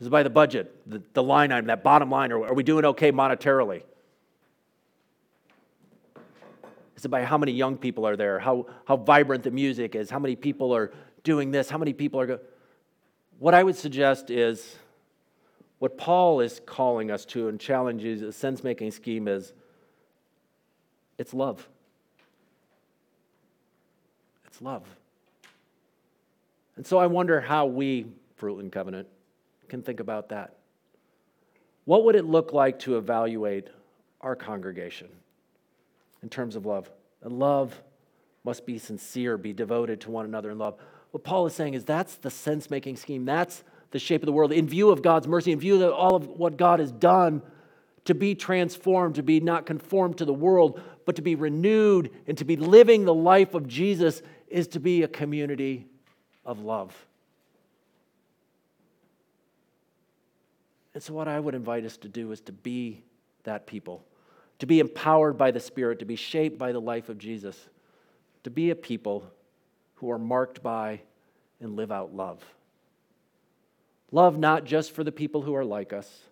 Is 0.00 0.06
it 0.06 0.10
by 0.10 0.22
the 0.22 0.30
budget, 0.30 0.74
the, 0.86 1.02
the 1.12 1.22
line 1.22 1.52
item, 1.52 1.66
that 1.66 1.82
bottom 1.82 2.10
line? 2.10 2.32
Or 2.32 2.46
are 2.46 2.54
we 2.54 2.62
doing 2.62 2.86
okay 2.86 3.12
monetarily? 3.12 3.82
Is 6.96 7.04
it 7.04 7.08
by 7.08 7.24
how 7.24 7.36
many 7.36 7.52
young 7.52 7.76
people 7.76 8.06
are 8.06 8.16
there? 8.16 8.38
How, 8.38 8.66
how 8.86 8.96
vibrant 8.96 9.44
the 9.44 9.50
music 9.50 9.94
is? 9.94 10.10
How 10.10 10.18
many 10.18 10.36
people 10.36 10.74
are 10.74 10.92
doing 11.22 11.50
this? 11.50 11.68
How 11.68 11.78
many 11.78 11.92
people 11.92 12.20
are 12.20 12.26
going? 12.26 12.40
What 13.38 13.54
I 13.54 13.62
would 13.62 13.76
suggest 13.76 14.30
is 14.30 14.76
what 15.78 15.96
Paul 15.96 16.40
is 16.40 16.60
calling 16.64 17.10
us 17.10 17.24
to 17.26 17.48
and 17.48 17.58
challenges 17.58 18.22
a 18.22 18.32
sense 18.32 18.64
making 18.64 18.90
scheme 18.90 19.28
is 19.28 19.52
it's 21.18 21.34
love. 21.34 21.68
It's 24.46 24.62
love. 24.62 24.84
And 26.76 26.86
so 26.86 26.98
I 26.98 27.06
wonder 27.06 27.40
how 27.40 27.66
we, 27.66 28.06
Fruitland 28.40 28.72
Covenant, 28.72 29.06
can 29.70 29.82
think 29.82 30.00
about 30.00 30.28
that. 30.28 30.56
What 31.86 32.04
would 32.04 32.14
it 32.14 32.26
look 32.26 32.52
like 32.52 32.80
to 32.80 32.98
evaluate 32.98 33.68
our 34.20 34.36
congregation 34.36 35.08
in 36.22 36.28
terms 36.28 36.56
of 36.56 36.66
love? 36.66 36.90
And 37.22 37.38
love 37.38 37.82
must 38.44 38.66
be 38.66 38.78
sincere, 38.78 39.38
be 39.38 39.52
devoted 39.52 40.02
to 40.02 40.10
one 40.10 40.26
another 40.26 40.50
in 40.50 40.58
love. 40.58 40.76
What 41.10 41.24
Paul 41.24 41.46
is 41.46 41.54
saying 41.54 41.74
is 41.74 41.84
that's 41.84 42.16
the 42.16 42.30
sense 42.30 42.70
making 42.70 42.96
scheme. 42.96 43.24
That's 43.24 43.64
the 43.90 43.98
shape 43.98 44.22
of 44.22 44.26
the 44.26 44.32
world, 44.32 44.52
in 44.52 44.68
view 44.68 44.90
of 44.90 45.02
God's 45.02 45.26
mercy, 45.26 45.50
in 45.50 45.58
view 45.58 45.82
of 45.82 45.92
all 45.92 46.14
of 46.14 46.28
what 46.28 46.56
God 46.56 46.78
has 46.78 46.92
done 46.92 47.42
to 48.04 48.14
be 48.14 48.34
transformed, 48.34 49.16
to 49.16 49.22
be 49.22 49.40
not 49.40 49.66
conformed 49.66 50.18
to 50.18 50.24
the 50.24 50.32
world, 50.32 50.80
but 51.04 51.16
to 51.16 51.22
be 51.22 51.34
renewed 51.34 52.10
and 52.26 52.38
to 52.38 52.44
be 52.44 52.56
living 52.56 53.04
the 53.04 53.14
life 53.14 53.54
of 53.54 53.66
Jesus 53.66 54.22
is 54.48 54.68
to 54.68 54.80
be 54.80 55.02
a 55.02 55.08
community 55.08 55.86
of 56.44 56.60
love. 56.60 56.94
And 60.94 61.02
so, 61.02 61.14
what 61.14 61.28
I 61.28 61.38
would 61.38 61.54
invite 61.54 61.84
us 61.84 61.96
to 61.98 62.08
do 62.08 62.32
is 62.32 62.40
to 62.42 62.52
be 62.52 63.02
that 63.44 63.66
people, 63.66 64.04
to 64.58 64.66
be 64.66 64.80
empowered 64.80 65.38
by 65.38 65.50
the 65.50 65.60
Spirit, 65.60 66.00
to 66.00 66.04
be 66.04 66.16
shaped 66.16 66.58
by 66.58 66.72
the 66.72 66.80
life 66.80 67.08
of 67.08 67.18
Jesus, 67.18 67.68
to 68.44 68.50
be 68.50 68.70
a 68.70 68.74
people 68.74 69.24
who 69.96 70.10
are 70.10 70.18
marked 70.18 70.62
by 70.62 71.00
and 71.60 71.76
live 71.76 71.92
out 71.92 72.14
love. 72.14 72.42
Love 74.10 74.38
not 74.38 74.64
just 74.64 74.92
for 74.92 75.04
the 75.04 75.12
people 75.12 75.42
who 75.42 75.54
are 75.54 75.64
like 75.64 75.92
us, 75.92 76.22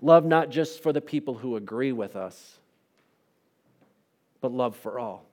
love 0.00 0.24
not 0.24 0.50
just 0.50 0.82
for 0.82 0.92
the 0.92 1.00
people 1.00 1.34
who 1.34 1.56
agree 1.56 1.92
with 1.92 2.16
us, 2.16 2.58
but 4.40 4.52
love 4.52 4.76
for 4.76 4.98
all. 4.98 5.24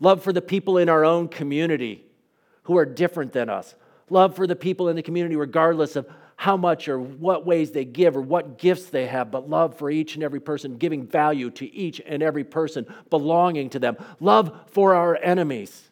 Love 0.00 0.20
for 0.20 0.32
the 0.32 0.42
people 0.42 0.78
in 0.78 0.88
our 0.88 1.04
own 1.04 1.28
community 1.28 2.04
who 2.64 2.76
are 2.76 2.84
different 2.84 3.32
than 3.32 3.48
us. 3.48 3.76
Love 4.10 4.34
for 4.34 4.48
the 4.48 4.56
people 4.56 4.88
in 4.88 4.96
the 4.96 5.02
community, 5.02 5.36
regardless 5.36 5.94
of 5.94 6.08
how 6.42 6.56
much 6.56 6.88
or 6.88 6.98
what 6.98 7.46
ways 7.46 7.70
they 7.70 7.84
give 7.84 8.16
or 8.16 8.20
what 8.20 8.58
gifts 8.58 8.86
they 8.86 9.06
have, 9.06 9.30
but 9.30 9.48
love 9.48 9.76
for 9.78 9.88
each 9.88 10.16
and 10.16 10.24
every 10.24 10.40
person, 10.40 10.76
giving 10.76 11.06
value 11.06 11.48
to 11.50 11.72
each 11.72 12.00
and 12.04 12.20
every 12.20 12.42
person, 12.42 12.84
belonging 13.10 13.70
to 13.70 13.78
them. 13.78 13.96
Love 14.18 14.52
for 14.66 14.92
our 14.92 15.14
enemies, 15.22 15.88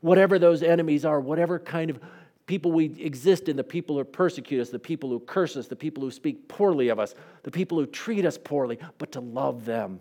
whatever 0.00 0.38
those 0.38 0.62
enemies 0.62 1.04
are, 1.04 1.18
whatever 1.18 1.58
kind 1.58 1.90
of 1.90 1.98
people 2.46 2.70
we 2.70 2.84
exist 3.00 3.48
in, 3.48 3.56
the 3.56 3.64
people 3.64 3.96
who 3.96 4.04
persecute 4.04 4.60
us, 4.60 4.70
the 4.70 4.78
people 4.78 5.10
who 5.10 5.18
curse 5.18 5.56
us, 5.56 5.66
the 5.66 5.74
people 5.74 6.04
who 6.04 6.12
speak 6.12 6.46
poorly 6.46 6.90
of 6.90 7.00
us, 7.00 7.16
the 7.42 7.50
people 7.50 7.76
who 7.76 7.84
treat 7.84 8.24
us 8.24 8.38
poorly, 8.38 8.78
but 8.98 9.10
to 9.10 9.18
love 9.18 9.64
them 9.64 10.00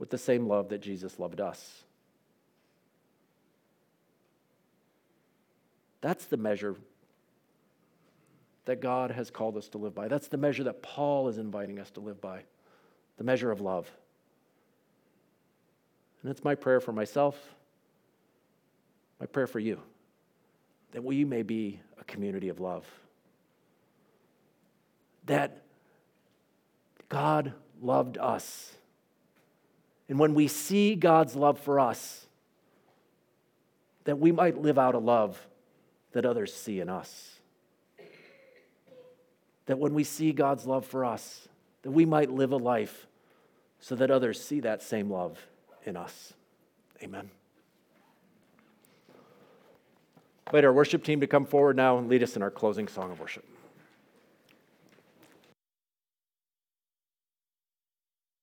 with 0.00 0.10
the 0.10 0.18
same 0.18 0.48
love 0.48 0.70
that 0.70 0.80
Jesus 0.80 1.20
loved 1.20 1.40
us. 1.40 1.84
That's 6.00 6.24
the 6.24 6.36
measure 6.36 6.74
that 8.66 8.80
God 8.80 9.10
has 9.12 9.30
called 9.30 9.56
us 9.56 9.68
to 9.70 9.78
live 9.78 9.94
by. 9.94 10.08
That's 10.08 10.28
the 10.28 10.36
measure 10.36 10.64
that 10.64 10.82
Paul 10.82 11.28
is 11.28 11.38
inviting 11.38 11.78
us 11.78 11.90
to 11.92 12.00
live 12.00 12.20
by 12.20 12.42
the 13.16 13.24
measure 13.24 13.50
of 13.50 13.60
love. 13.60 13.90
And 16.22 16.30
it's 16.30 16.44
my 16.44 16.54
prayer 16.54 16.80
for 16.80 16.92
myself, 16.92 17.36
my 19.20 19.26
prayer 19.26 19.46
for 19.46 19.60
you, 19.60 19.80
that 20.92 21.02
we 21.02 21.24
may 21.24 21.42
be 21.42 21.80
a 22.00 22.04
community 22.04 22.48
of 22.48 22.60
love. 22.60 22.84
That 25.26 25.62
God 27.08 27.52
loved 27.80 28.18
us. 28.18 28.72
And 30.08 30.18
when 30.18 30.34
we 30.34 30.48
see 30.48 30.96
God's 30.96 31.36
love 31.36 31.60
for 31.60 31.78
us, 31.78 32.26
that 34.04 34.18
we 34.18 34.32
might 34.32 34.60
live 34.60 34.78
out 34.78 34.94
a 34.94 34.98
love 34.98 35.46
that 36.12 36.26
others 36.26 36.52
see 36.52 36.80
in 36.80 36.88
us. 36.88 37.35
That 39.66 39.78
when 39.78 39.94
we 39.94 40.04
see 40.04 40.32
God's 40.32 40.66
love 40.66 40.86
for 40.86 41.04
us, 41.04 41.48
that 41.82 41.90
we 41.90 42.04
might 42.04 42.30
live 42.30 42.52
a 42.52 42.56
life 42.56 43.06
so 43.80 43.94
that 43.96 44.10
others 44.10 44.42
see 44.42 44.60
that 44.60 44.82
same 44.82 45.10
love 45.10 45.38
in 45.84 45.96
us. 45.96 46.32
Amen. 47.02 47.30
Our 50.52 50.72
worship 50.72 51.04
team 51.04 51.20
to 51.20 51.26
come 51.26 51.44
forward 51.44 51.76
now 51.76 51.98
and 51.98 52.08
lead 52.08 52.22
us 52.22 52.36
in 52.36 52.42
our 52.42 52.50
closing 52.50 52.88
song 52.88 53.10
of 53.10 53.20
worship. 53.20 53.44